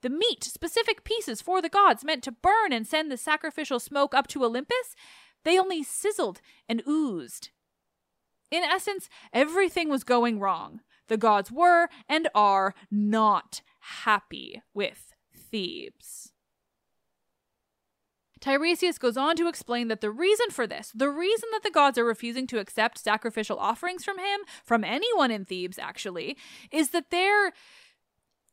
The 0.03 0.11
meat, 0.11 0.45
specific 0.45 1.03
pieces 1.03 1.41
for 1.41 1.63
the 1.63 1.71
gods 1.71 2.05
meant 2.05 2.23
to 2.25 2.33
burn 2.33 2.73
and 2.73 2.87
send 2.87 3.11
the 3.11 3.17
sacrificial 3.17 3.81
smoke 3.81 4.15
up 4.15 4.27
to 4.29 4.45
Olympus, 4.45 4.95
they 5.45 5.59
only 5.59 5.83
sizzled 5.83 6.43
and 6.69 6.83
oozed. 6.87 7.49
In 8.51 8.63
essence, 8.65 9.09
everything 9.33 9.89
was 9.89 10.05
going 10.05 10.41
wrong. 10.41 10.81
The 11.09 11.17
gods 11.17 11.51
were 11.51 11.89
and 12.09 12.29
are 12.35 12.75
not 12.91 13.63
happy 13.81 14.63
with 14.75 15.15
Thebes. 15.35 16.33
Tiresias 18.41 18.99
goes 18.99 19.19
on 19.19 19.37
to 19.37 19.49
explain 19.49 19.89
that 19.89 20.01
the 20.01 20.11
reason 20.11 20.51
for 20.51 20.67
this, 20.67 20.91
the 20.95 21.11
reason 21.11 21.49
that 21.53 21.63
the 21.63 21.71
gods 21.71 21.99
are 21.99 22.05
refusing 22.05 22.47
to 22.47 22.59
accept 22.59 22.99
sacrificial 22.99 23.59
offerings 23.59 24.03
from 24.03 24.19
him, 24.19 24.41
from 24.65 24.83
anyone 24.83 25.31
in 25.31 25.45
Thebes 25.45 25.79
actually, 25.79 26.39
is 26.71 26.91
that 26.91 27.11
they're 27.11 27.53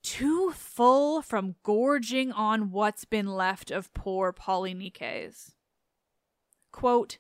too 0.03 0.51
full 0.51 1.21
from 1.21 1.55
gorging 1.63 2.31
on 2.31 2.71
what's 2.71 3.05
been 3.05 3.27
left 3.27 3.71
of 3.71 3.93
poor 3.93 4.33
Polynices. 4.33 5.51
Quote, 6.71 7.17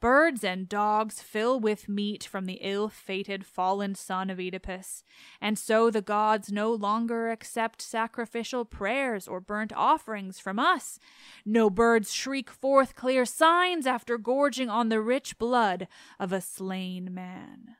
Birds 0.00 0.44
and 0.44 0.68
dogs 0.68 1.20
fill 1.20 1.58
with 1.58 1.88
meat 1.88 2.22
from 2.22 2.44
the 2.44 2.60
ill 2.60 2.88
fated 2.88 3.44
fallen 3.44 3.96
son 3.96 4.30
of 4.30 4.38
Oedipus, 4.38 5.02
and 5.40 5.58
so 5.58 5.90
the 5.90 6.00
gods 6.00 6.52
no 6.52 6.72
longer 6.72 7.30
accept 7.30 7.82
sacrificial 7.82 8.64
prayers 8.64 9.26
or 9.26 9.40
burnt 9.40 9.72
offerings 9.74 10.38
from 10.38 10.60
us. 10.60 11.00
No 11.44 11.68
birds 11.68 12.12
shriek 12.12 12.48
forth 12.48 12.94
clear 12.94 13.24
signs 13.24 13.88
after 13.88 14.18
gorging 14.18 14.70
on 14.70 14.88
the 14.88 15.00
rich 15.00 15.36
blood 15.36 15.88
of 16.20 16.32
a 16.32 16.40
slain 16.40 17.12
man. 17.12 17.77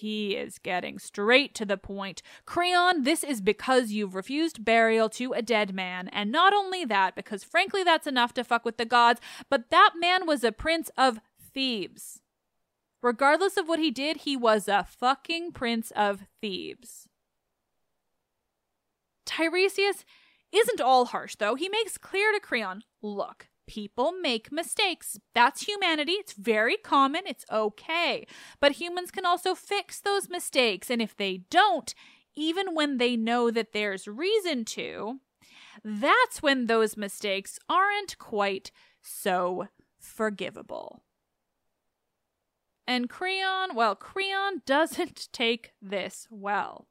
He 0.00 0.34
is 0.34 0.58
getting 0.58 0.98
straight 0.98 1.54
to 1.56 1.66
the 1.66 1.76
point. 1.76 2.22
Creon, 2.46 3.02
this 3.02 3.22
is 3.22 3.42
because 3.42 3.90
you've 3.90 4.14
refused 4.14 4.64
burial 4.64 5.10
to 5.10 5.34
a 5.34 5.42
dead 5.42 5.74
man. 5.74 6.08
And 6.08 6.32
not 6.32 6.54
only 6.54 6.86
that, 6.86 7.14
because 7.14 7.44
frankly 7.44 7.84
that's 7.84 8.06
enough 8.06 8.32
to 8.34 8.44
fuck 8.44 8.64
with 8.64 8.78
the 8.78 8.86
gods, 8.86 9.20
but 9.50 9.68
that 9.68 9.90
man 10.00 10.26
was 10.26 10.42
a 10.42 10.52
prince 10.52 10.90
of 10.96 11.20
Thebes. 11.52 12.22
Regardless 13.02 13.58
of 13.58 13.68
what 13.68 13.78
he 13.78 13.90
did, 13.90 14.18
he 14.18 14.38
was 14.38 14.68
a 14.68 14.86
fucking 14.88 15.52
prince 15.52 15.90
of 15.90 16.22
Thebes. 16.40 17.06
Tiresias 19.26 20.06
isn't 20.50 20.80
all 20.80 21.04
harsh, 21.06 21.36
though. 21.36 21.56
He 21.56 21.68
makes 21.68 21.98
clear 21.98 22.32
to 22.32 22.40
Creon 22.40 22.84
look, 23.02 23.48
people 23.70 24.10
make 24.10 24.50
mistakes. 24.50 25.16
That's 25.32 25.62
humanity. 25.62 26.14
It's 26.14 26.32
very 26.32 26.76
common. 26.76 27.22
It's 27.24 27.44
okay. 27.52 28.26
But 28.58 28.72
humans 28.72 29.12
can 29.12 29.24
also 29.24 29.54
fix 29.54 30.00
those 30.00 30.28
mistakes. 30.28 30.90
And 30.90 31.00
if 31.00 31.16
they 31.16 31.42
don't, 31.50 31.94
even 32.34 32.74
when 32.74 32.98
they 32.98 33.16
know 33.16 33.48
that 33.52 33.72
there's 33.72 34.08
reason 34.08 34.64
to, 34.64 35.20
that's 35.84 36.42
when 36.42 36.66
those 36.66 36.96
mistakes 36.96 37.60
aren't 37.68 38.18
quite 38.18 38.72
so 39.02 39.68
forgivable. 40.00 41.04
And 42.88 43.08
Creon, 43.08 43.76
well, 43.76 43.94
Creon 43.94 44.62
doesn't 44.66 45.28
take 45.32 45.74
this 45.80 46.26
well. 46.28 46.88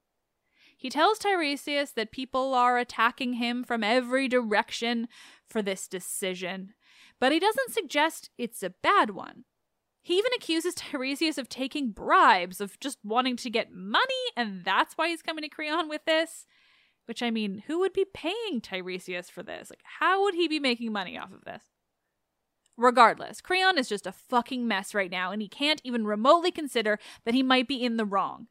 He 0.80 0.90
tells 0.90 1.20
Tiresias 1.20 1.92
that 1.96 2.14
people 2.14 2.54
are 2.54 2.78
attacking 2.78 3.34
him 3.34 3.66
from 3.66 3.84
every 3.84 4.30
direction 4.30 5.10
for 5.46 5.62
this 5.62 5.90
decision, 5.90 6.74
but 7.20 7.34
he 7.34 7.40
doesn't 7.40 7.74
suggest 7.74 8.30
it's 8.38 8.64
a 8.64 8.70
bad 8.70 9.10
one. 9.10 9.44
He 10.02 10.18
even 10.18 10.32
accuses 10.38 10.74
Tiresias 10.76 11.38
of 11.38 11.50
taking 11.50 11.92
bribes, 11.92 12.62
of 12.62 12.80
just 12.80 12.98
wanting 13.04 13.36
to 13.36 13.50
get 13.50 13.74
money, 13.74 14.06
and 14.38 14.64
that's 14.64 14.94
why 14.94 15.10
he's 15.10 15.22
coming 15.22 15.42
to 15.42 15.50
Creon 15.50 15.90
with 15.90 16.06
this. 16.06 16.46
Which, 17.08 17.22
I 17.22 17.30
mean, 17.30 17.64
who 17.68 17.80
would 17.80 17.92
be 17.92 18.06
paying 18.14 18.62
Tiresias 18.62 19.30
for 19.30 19.44
this? 19.44 19.70
Like, 19.70 19.84
how 19.84 20.24
would 20.24 20.34
he 20.34 20.48
be 20.48 20.62
making 20.62 20.94
money 20.94 21.18
off 21.18 21.34
of 21.34 21.44
this? 21.44 21.64
Regardless, 22.78 23.42
Creon 23.42 23.78
is 23.78 23.90
just 23.90 24.08
a 24.08 24.14
fucking 24.14 24.66
mess 24.66 24.96
right 24.96 25.12
now, 25.12 25.34
and 25.34 25.42
he 25.42 25.50
can't 25.50 25.82
even 25.84 26.08
remotely 26.08 26.52
consider 26.52 27.00
that 27.26 27.34
he 27.34 27.44
might 27.44 27.68
be 27.68 27.84
in 27.84 27.98
the 27.98 28.06
wrong. 28.06 28.48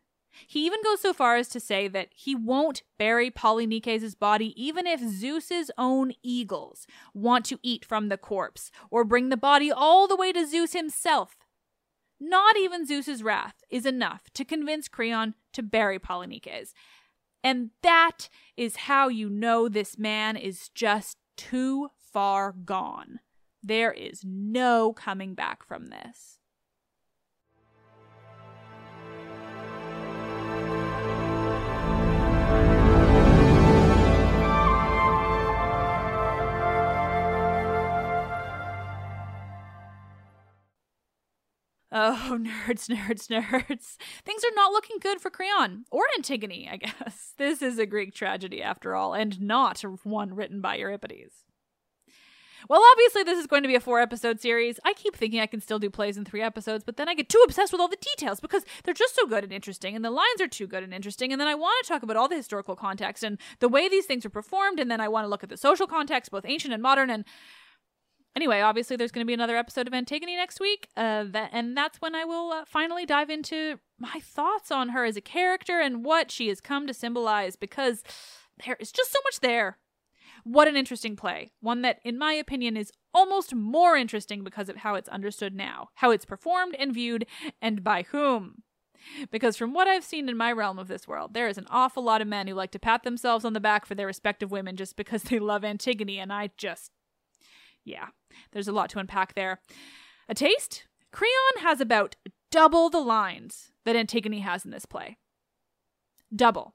He 0.46 0.66
even 0.66 0.82
goes 0.82 1.00
so 1.00 1.12
far 1.12 1.36
as 1.36 1.48
to 1.48 1.60
say 1.60 1.88
that 1.88 2.08
he 2.14 2.34
won't 2.34 2.82
bury 2.98 3.30
Polynices' 3.30 4.18
body 4.18 4.54
even 4.62 4.86
if 4.86 5.00
Zeus's 5.00 5.70
own 5.76 6.12
eagles 6.22 6.86
want 7.14 7.44
to 7.46 7.58
eat 7.62 7.84
from 7.84 8.08
the 8.08 8.18
corpse 8.18 8.70
or 8.90 9.04
bring 9.04 9.28
the 9.28 9.36
body 9.36 9.70
all 9.72 10.06
the 10.06 10.16
way 10.16 10.32
to 10.32 10.46
Zeus 10.46 10.72
himself. 10.72 11.36
Not 12.20 12.56
even 12.56 12.86
Zeus's 12.86 13.22
wrath 13.22 13.62
is 13.70 13.86
enough 13.86 14.22
to 14.34 14.44
convince 14.44 14.88
Creon 14.88 15.34
to 15.52 15.62
bury 15.62 15.98
Polynices. 15.98 16.72
And 17.44 17.70
that 17.82 18.28
is 18.56 18.76
how 18.76 19.08
you 19.08 19.30
know 19.30 19.68
this 19.68 19.96
man 19.98 20.36
is 20.36 20.70
just 20.74 21.16
too 21.36 21.90
far 21.96 22.52
gone. 22.52 23.20
There 23.62 23.92
is 23.92 24.22
no 24.24 24.92
coming 24.92 25.34
back 25.34 25.64
from 25.64 25.86
this. 25.86 26.37
Oh, 41.90 42.38
nerds, 42.40 42.88
nerds, 42.88 43.28
nerds. 43.28 43.96
Things 44.24 44.44
are 44.44 44.54
not 44.54 44.72
looking 44.72 44.98
good 45.00 45.20
for 45.20 45.30
Creon 45.30 45.84
or 45.90 46.04
Antigone, 46.16 46.68
I 46.70 46.76
guess. 46.76 47.34
This 47.38 47.62
is 47.62 47.78
a 47.78 47.86
Greek 47.86 48.14
tragedy 48.14 48.62
after 48.62 48.94
all, 48.94 49.14
and 49.14 49.40
not 49.40 49.80
one 50.02 50.34
written 50.34 50.60
by 50.60 50.76
Euripides. 50.76 51.44
Well, 52.68 52.82
obviously, 52.92 53.22
this 53.22 53.38
is 53.38 53.46
going 53.46 53.62
to 53.62 53.68
be 53.68 53.76
a 53.76 53.80
four 53.80 54.00
episode 54.00 54.40
series. 54.40 54.80
I 54.84 54.92
keep 54.92 55.14
thinking 55.14 55.40
I 55.40 55.46
can 55.46 55.60
still 55.60 55.78
do 55.78 55.88
plays 55.88 56.16
in 56.18 56.24
three 56.24 56.42
episodes, 56.42 56.82
but 56.84 56.96
then 56.96 57.08
I 57.08 57.14
get 57.14 57.28
too 57.28 57.40
obsessed 57.44 57.70
with 57.72 57.80
all 57.80 57.88
the 57.88 57.96
details 57.96 58.40
because 58.40 58.64
they're 58.82 58.92
just 58.92 59.14
so 59.14 59.26
good 59.26 59.44
and 59.44 59.52
interesting, 59.52 59.94
and 59.94 60.04
the 60.04 60.10
lines 60.10 60.40
are 60.40 60.48
too 60.48 60.66
good 60.66 60.82
and 60.82 60.92
interesting. 60.92 61.32
And 61.32 61.40
then 61.40 61.48
I 61.48 61.54
want 61.54 61.84
to 61.84 61.88
talk 61.88 62.02
about 62.02 62.16
all 62.16 62.28
the 62.28 62.36
historical 62.36 62.74
context 62.74 63.22
and 63.22 63.38
the 63.60 63.68
way 63.68 63.88
these 63.88 64.06
things 64.06 64.26
are 64.26 64.30
performed, 64.30 64.80
and 64.80 64.90
then 64.90 65.00
I 65.00 65.08
want 65.08 65.24
to 65.24 65.28
look 65.28 65.44
at 65.44 65.48
the 65.48 65.56
social 65.56 65.86
context, 65.86 66.32
both 66.32 66.44
ancient 66.44 66.74
and 66.74 66.82
modern. 66.82 67.10
And 67.10 67.24
anyway, 68.36 68.60
obviously, 68.60 68.96
there's 68.96 69.12
going 69.12 69.24
to 69.24 69.28
be 69.28 69.34
another 69.34 69.56
episode 69.56 69.86
of 69.86 69.94
Antigone 69.94 70.36
next 70.36 70.60
week, 70.60 70.88
uh, 70.96 71.24
that, 71.28 71.50
and 71.52 71.76
that's 71.76 72.00
when 72.00 72.14
I 72.14 72.24
will 72.24 72.52
uh, 72.52 72.64
finally 72.66 73.06
dive 73.06 73.30
into 73.30 73.78
my 73.98 74.20
thoughts 74.20 74.70
on 74.70 74.90
her 74.90 75.04
as 75.04 75.16
a 75.16 75.20
character 75.20 75.80
and 75.80 76.04
what 76.04 76.30
she 76.30 76.48
has 76.48 76.60
come 76.60 76.86
to 76.86 76.94
symbolize 76.94 77.56
because 77.56 78.02
there 78.64 78.76
is 78.80 78.92
just 78.92 79.12
so 79.12 79.18
much 79.24 79.40
there. 79.40 79.78
What 80.44 80.68
an 80.68 80.76
interesting 80.76 81.16
play. 81.16 81.50
One 81.60 81.82
that, 81.82 81.98
in 82.04 82.16
my 82.16 82.32
opinion, 82.32 82.76
is 82.76 82.92
almost 83.12 83.54
more 83.54 83.96
interesting 83.96 84.44
because 84.44 84.68
of 84.68 84.76
how 84.76 84.94
it's 84.94 85.08
understood 85.08 85.54
now, 85.54 85.88
how 85.96 86.10
it's 86.10 86.24
performed 86.24 86.76
and 86.78 86.94
viewed, 86.94 87.26
and 87.60 87.82
by 87.82 88.02
whom. 88.02 88.62
Because 89.30 89.56
from 89.56 89.72
what 89.72 89.88
I've 89.88 90.04
seen 90.04 90.28
in 90.28 90.36
my 90.36 90.52
realm 90.52 90.78
of 90.78 90.88
this 90.88 91.06
world, 91.06 91.34
there 91.34 91.48
is 91.48 91.58
an 91.58 91.66
awful 91.70 92.02
lot 92.02 92.20
of 92.20 92.28
men 92.28 92.46
who 92.46 92.54
like 92.54 92.70
to 92.72 92.78
pat 92.78 93.02
themselves 93.02 93.44
on 93.44 93.52
the 93.52 93.60
back 93.60 93.86
for 93.86 93.94
their 93.94 94.06
respective 94.06 94.50
women 94.50 94.76
just 94.76 94.96
because 94.96 95.22
they 95.24 95.38
love 95.38 95.64
Antigone, 95.64 96.18
and 96.18 96.32
I 96.32 96.50
just. 96.56 96.92
Yeah, 97.88 98.08
there's 98.52 98.68
a 98.68 98.72
lot 98.72 98.90
to 98.90 98.98
unpack 98.98 99.34
there. 99.34 99.60
A 100.28 100.34
taste? 100.34 100.84
Creon 101.10 101.62
has 101.62 101.80
about 101.80 102.16
double 102.50 102.90
the 102.90 103.00
lines 103.00 103.72
that 103.84 103.96
Antigone 103.96 104.40
has 104.40 104.64
in 104.64 104.70
this 104.70 104.84
play. 104.84 105.16
Double. 106.34 106.74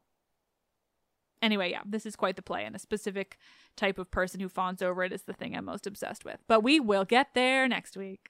Anyway, 1.42 1.70
yeah, 1.70 1.82
this 1.86 2.06
is 2.06 2.16
quite 2.16 2.36
the 2.36 2.42
play, 2.42 2.64
and 2.64 2.76
a 2.76 2.80
specific 2.80 3.38
type 3.76 4.00
of 4.00 4.10
person 4.10 4.40
who 4.40 4.48
fawns 4.48 4.82
over 4.82 5.04
it 5.04 5.12
is 5.12 5.24
the 5.24 5.34
thing 5.34 5.56
I'm 5.56 5.66
most 5.66 5.86
obsessed 5.86 6.24
with. 6.26 6.40
But 6.48 6.64
we 6.64 6.80
will 6.80 7.06
get 7.06 7.34
there 7.36 7.68
next 7.68 7.98
week. 7.98 8.30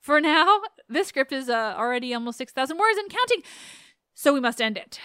For 0.00 0.20
now, 0.20 0.62
this 0.88 1.08
script 1.08 1.32
is 1.32 1.48
uh, 1.48 1.74
already 1.76 2.14
almost 2.14 2.38
6,000 2.38 2.78
words 2.78 2.98
and 2.98 3.10
counting, 3.10 3.42
so 4.14 4.32
we 4.32 4.40
must 4.40 4.60
end 4.60 4.78
it. 4.78 4.98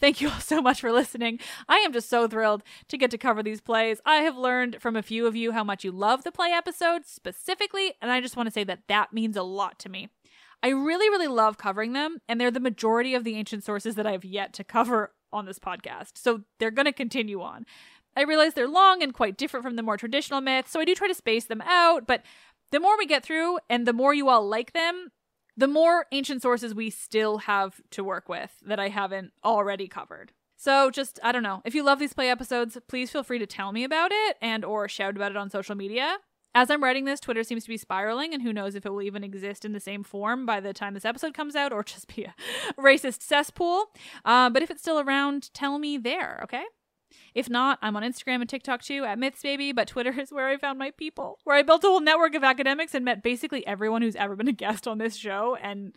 Thank 0.00 0.20
you 0.20 0.28
all 0.28 0.40
so 0.40 0.62
much 0.62 0.80
for 0.80 0.92
listening. 0.92 1.40
I 1.68 1.78
am 1.78 1.92
just 1.92 2.08
so 2.08 2.28
thrilled 2.28 2.62
to 2.88 2.96
get 2.96 3.10
to 3.10 3.18
cover 3.18 3.42
these 3.42 3.60
plays. 3.60 4.00
I 4.06 4.16
have 4.16 4.36
learned 4.36 4.80
from 4.80 4.94
a 4.94 5.02
few 5.02 5.26
of 5.26 5.34
you 5.34 5.52
how 5.52 5.64
much 5.64 5.82
you 5.82 5.90
love 5.90 6.22
the 6.22 6.30
play 6.30 6.50
episodes 6.50 7.08
specifically, 7.08 7.94
and 8.00 8.10
I 8.10 8.20
just 8.20 8.36
want 8.36 8.46
to 8.46 8.52
say 8.52 8.64
that 8.64 8.82
that 8.88 9.12
means 9.12 9.36
a 9.36 9.42
lot 9.42 9.78
to 9.80 9.88
me. 9.88 10.08
I 10.62 10.68
really, 10.68 11.08
really 11.08 11.28
love 11.28 11.58
covering 11.58 11.92
them, 11.94 12.18
and 12.28 12.40
they're 12.40 12.50
the 12.50 12.60
majority 12.60 13.14
of 13.14 13.24
the 13.24 13.36
ancient 13.36 13.64
sources 13.64 13.96
that 13.96 14.06
I've 14.06 14.24
yet 14.24 14.52
to 14.54 14.64
cover 14.64 15.12
on 15.32 15.46
this 15.46 15.58
podcast. 15.58 16.12
So 16.14 16.42
they're 16.58 16.70
going 16.70 16.86
to 16.86 16.92
continue 16.92 17.42
on. 17.42 17.66
I 18.16 18.22
realize 18.22 18.54
they're 18.54 18.68
long 18.68 19.02
and 19.02 19.14
quite 19.14 19.36
different 19.36 19.64
from 19.64 19.76
the 19.76 19.82
more 19.82 19.96
traditional 19.96 20.40
myths, 20.40 20.70
so 20.70 20.80
I 20.80 20.84
do 20.84 20.94
try 20.94 21.08
to 21.08 21.14
space 21.14 21.44
them 21.44 21.62
out, 21.64 22.06
but 22.06 22.22
the 22.70 22.80
more 22.80 22.98
we 22.98 23.06
get 23.06 23.24
through 23.24 23.58
and 23.68 23.86
the 23.86 23.92
more 23.92 24.14
you 24.14 24.28
all 24.28 24.46
like 24.46 24.72
them, 24.72 25.10
the 25.58 25.66
more 25.66 26.06
ancient 26.12 26.40
sources 26.40 26.72
we 26.72 26.88
still 26.88 27.38
have 27.38 27.80
to 27.90 28.04
work 28.04 28.28
with 28.28 28.52
that 28.64 28.78
I 28.78 28.88
haven't 28.88 29.32
already 29.44 29.88
covered. 29.88 30.32
So 30.56 30.90
just 30.90 31.18
I 31.22 31.32
don't 31.32 31.42
know. 31.42 31.62
If 31.64 31.74
you 31.74 31.82
love 31.82 31.98
these 31.98 32.12
play 32.12 32.30
episodes, 32.30 32.78
please 32.88 33.10
feel 33.10 33.24
free 33.24 33.40
to 33.40 33.46
tell 33.46 33.72
me 33.72 33.82
about 33.82 34.12
it 34.12 34.36
and 34.40 34.64
or 34.64 34.88
shout 34.88 35.16
about 35.16 35.32
it 35.32 35.36
on 35.36 35.50
social 35.50 35.74
media. 35.74 36.18
As 36.54 36.70
I'm 36.70 36.82
writing 36.82 37.04
this, 37.04 37.20
Twitter 37.20 37.44
seems 37.44 37.64
to 37.64 37.68
be 37.68 37.76
spiraling, 37.76 38.32
and 38.32 38.42
who 38.42 38.52
knows 38.52 38.74
if 38.74 38.86
it 38.86 38.90
will 38.90 39.02
even 39.02 39.22
exist 39.22 39.64
in 39.64 39.72
the 39.72 39.80
same 39.80 40.02
form 40.02 40.46
by 40.46 40.60
the 40.60 40.72
time 40.72 40.94
this 40.94 41.04
episode 41.04 41.34
comes 41.34 41.54
out 41.54 41.72
or 41.72 41.84
just 41.84 42.14
be 42.14 42.24
a 42.24 42.34
racist 42.80 43.22
cesspool. 43.22 43.86
Uh, 44.24 44.48
but 44.50 44.62
if 44.62 44.70
it's 44.70 44.80
still 44.80 44.98
around, 44.98 45.52
tell 45.52 45.78
me 45.78 45.98
there, 45.98 46.40
okay? 46.44 46.64
If 47.34 47.48
not, 47.48 47.78
I'm 47.82 47.96
on 47.96 48.02
Instagram 48.02 48.40
and 48.40 48.48
TikTok 48.48 48.82
too 48.82 49.04
at 49.04 49.18
MythsBaby, 49.18 49.74
but 49.74 49.88
Twitter 49.88 50.18
is 50.18 50.32
where 50.32 50.48
I 50.48 50.56
found 50.56 50.78
my 50.78 50.90
people, 50.90 51.38
where 51.44 51.56
I 51.56 51.62
built 51.62 51.84
a 51.84 51.88
whole 51.88 52.00
network 52.00 52.34
of 52.34 52.44
academics 52.44 52.94
and 52.94 53.04
met 53.04 53.22
basically 53.22 53.66
everyone 53.66 54.02
who's 54.02 54.16
ever 54.16 54.36
been 54.36 54.48
a 54.48 54.52
guest 54.52 54.86
on 54.86 54.98
this 54.98 55.16
show. 55.16 55.56
And 55.62 55.92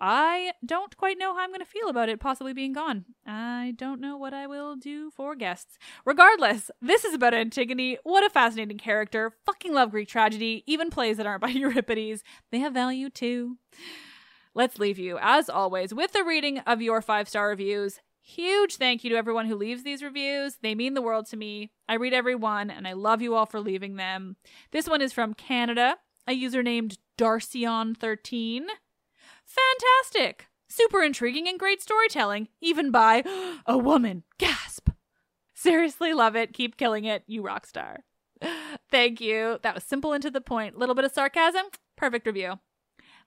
I 0.00 0.52
don't 0.64 0.96
quite 0.96 1.18
know 1.18 1.34
how 1.34 1.40
I'm 1.40 1.50
going 1.50 1.60
to 1.60 1.66
feel 1.66 1.88
about 1.88 2.08
it 2.08 2.20
possibly 2.20 2.52
being 2.52 2.72
gone. 2.72 3.04
I 3.26 3.74
don't 3.76 4.00
know 4.00 4.16
what 4.16 4.32
I 4.32 4.46
will 4.46 4.76
do 4.76 5.10
for 5.10 5.34
guests. 5.34 5.78
Regardless, 6.04 6.70
this 6.80 7.04
is 7.04 7.14
about 7.14 7.34
Antigone. 7.34 7.98
What 8.02 8.24
a 8.24 8.30
fascinating 8.30 8.78
character. 8.78 9.32
Fucking 9.44 9.74
love 9.74 9.90
Greek 9.90 10.08
tragedy. 10.08 10.64
Even 10.66 10.90
plays 10.90 11.18
that 11.18 11.26
aren't 11.26 11.42
by 11.42 11.48
Euripides, 11.50 12.22
they 12.50 12.60
have 12.60 12.72
value 12.72 13.10
too. 13.10 13.58
Let's 14.54 14.78
leave 14.78 14.98
you, 14.98 15.18
as 15.20 15.48
always, 15.48 15.94
with 15.94 16.12
the 16.12 16.24
reading 16.24 16.58
of 16.60 16.82
your 16.82 17.02
five 17.02 17.28
star 17.28 17.48
reviews. 17.48 18.00
Huge 18.36 18.76
thank 18.76 19.02
you 19.02 19.10
to 19.10 19.16
everyone 19.16 19.46
who 19.46 19.56
leaves 19.56 19.82
these 19.82 20.04
reviews. 20.04 20.58
They 20.62 20.76
mean 20.76 20.94
the 20.94 21.02
world 21.02 21.26
to 21.26 21.36
me. 21.36 21.72
I 21.88 21.94
read 21.94 22.14
every 22.14 22.36
one, 22.36 22.70
and 22.70 22.86
I 22.86 22.92
love 22.92 23.20
you 23.20 23.34
all 23.34 23.44
for 23.44 23.58
leaving 23.58 23.96
them. 23.96 24.36
This 24.70 24.88
one 24.88 25.02
is 25.02 25.12
from 25.12 25.34
Canada, 25.34 25.96
a 26.28 26.32
user 26.32 26.62
named 26.62 26.98
Darcion13. 27.18 28.62
Fantastic! 29.44 30.46
Super 30.68 31.02
intriguing 31.02 31.48
and 31.48 31.58
great 31.58 31.82
storytelling, 31.82 32.46
even 32.60 32.92
by 32.92 33.24
a 33.66 33.76
woman. 33.76 34.22
Gasp! 34.38 34.90
Seriously, 35.52 36.12
love 36.12 36.36
it. 36.36 36.52
Keep 36.52 36.76
killing 36.76 37.06
it, 37.06 37.24
you 37.26 37.42
rock 37.42 37.66
star. 37.66 38.04
Thank 38.92 39.20
you. 39.20 39.58
That 39.62 39.74
was 39.74 39.82
simple 39.82 40.12
and 40.12 40.22
to 40.22 40.30
the 40.30 40.40
point. 40.40 40.78
Little 40.78 40.94
bit 40.94 41.04
of 41.04 41.10
sarcasm. 41.10 41.66
Perfect 41.96 42.28
review. 42.28 42.60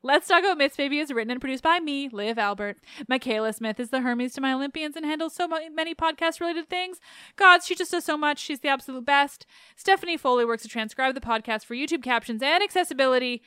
Let's 0.06 0.28
Talk 0.28 0.43
About 0.43 0.58
Myths 0.58 0.76
Baby 0.76 0.99
is 0.99 1.14
written 1.14 1.32
and 1.32 1.39
produced 1.39 1.64
by 1.64 1.80
me, 1.80 2.10
Liv 2.10 2.38
Albert. 2.38 2.78
Michaela 3.08 3.54
Smith 3.54 3.80
is 3.80 3.89
the 3.89 4.01
Hermes 4.01 4.34
to 4.34 4.41
my 4.41 4.51
Olympians 4.51 4.97
and 4.97 5.06
handles 5.06 5.34
so 5.34 5.47
many 5.47 5.95
podcast 5.95 6.41
related 6.41 6.70
things. 6.70 6.99
God, 7.38 7.64
she 7.64 7.74
just 7.74 7.91
does 7.91 8.04
so 8.04 8.18
much. 8.18 8.38
She's 8.38 8.60
the 8.60 8.68
absolute 8.68 9.06
best. 9.06 9.45
Stephanie 9.78 10.18
Foley 10.18 10.43
works 10.43 10.64
to 10.64 10.68
transcribe 10.68 11.16
the 11.16 11.22
podcast 11.22 11.64
for 11.64 11.74
YouTube 11.74 12.04
captions 12.04 12.43
and 12.43 12.62
accessibility. 12.62 13.41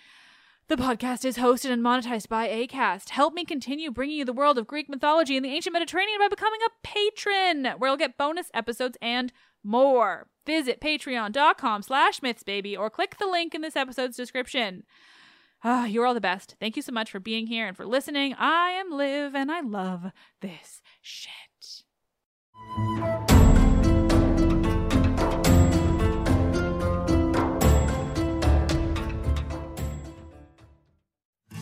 The 0.69 0.77
podcast 0.77 1.27
is 1.27 1.37
hosted 1.37 1.71
and 1.71 1.85
monetized 1.85 2.31
by 2.31 2.49
ACAST. 2.49 3.11
Help 3.11 3.35
me 3.35 3.45
continue 3.45 3.91
bringing 3.91 4.17
you 4.17 4.25
the 4.25 4.33
world 4.33 4.57
of 4.57 4.67
Greek 4.67 4.89
mythology 4.89 5.37
and 5.37 5.45
the 5.45 5.51
ancient 5.53 5.75
Mediterranean 5.75 6.21
by 6.21 6.29
becoming 6.29 6.61
a 6.67 6.71
patron, 6.83 7.67
where 7.77 7.91
you'll 7.91 7.99
get 7.99 8.17
bonus 8.17 8.51
episodes 8.55 8.97
and 9.03 9.31
more. 9.63 10.27
Visit 10.47 10.81
patreon.com 10.81 11.83
slash 11.83 12.21
mythsbaby 12.21 12.79
or 12.79 12.89
click 12.89 13.19
the 13.19 13.27
link 13.27 13.55
in 13.55 13.61
this 13.61 13.77
episode's 13.77 14.17
description. 14.17 14.85
Ah, 15.65 15.87
you're 15.87 16.07
all 16.07 16.15
the 16.15 16.21
best. 16.21 16.57
Thank 16.61 16.77
you 16.77 16.83
so 16.83 16.93
much 16.93 17.11
for 17.11 17.21
being 17.21 17.47
here 17.47 17.67
and 17.67 17.77
for 17.77 17.87
listening. 17.87 18.35
I 18.39 18.71
am 18.71 18.91
Liv 18.91 19.35
and 19.35 19.51
I 19.51 19.61
love 19.61 20.13
this 20.41 20.83
shit. 21.01 21.33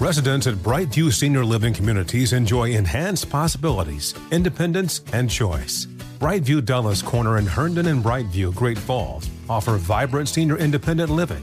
Residents 0.01 0.47
at 0.47 0.57
Brightview 0.57 1.11
Senior 1.13 1.45
Living 1.47 1.73
Communities 1.73 2.35
enjoy 2.35 2.73
enhanced 2.73 3.31
possibilities, 3.31 4.13
independence, 4.31 5.01
and 5.15 5.31
choice. 5.31 5.87
Brightview 6.19 6.63
Dulles 6.63 7.01
Corner 7.01 7.39
in 7.39 7.47
Herndon 7.47 7.87
and 7.87 8.05
Brightview, 8.05 8.55
Great 8.55 8.77
Falls 8.77 9.31
offer 9.49 9.77
vibrant 9.77 10.29
senior 10.29 10.59
independent 10.59 11.11
living, 11.11 11.43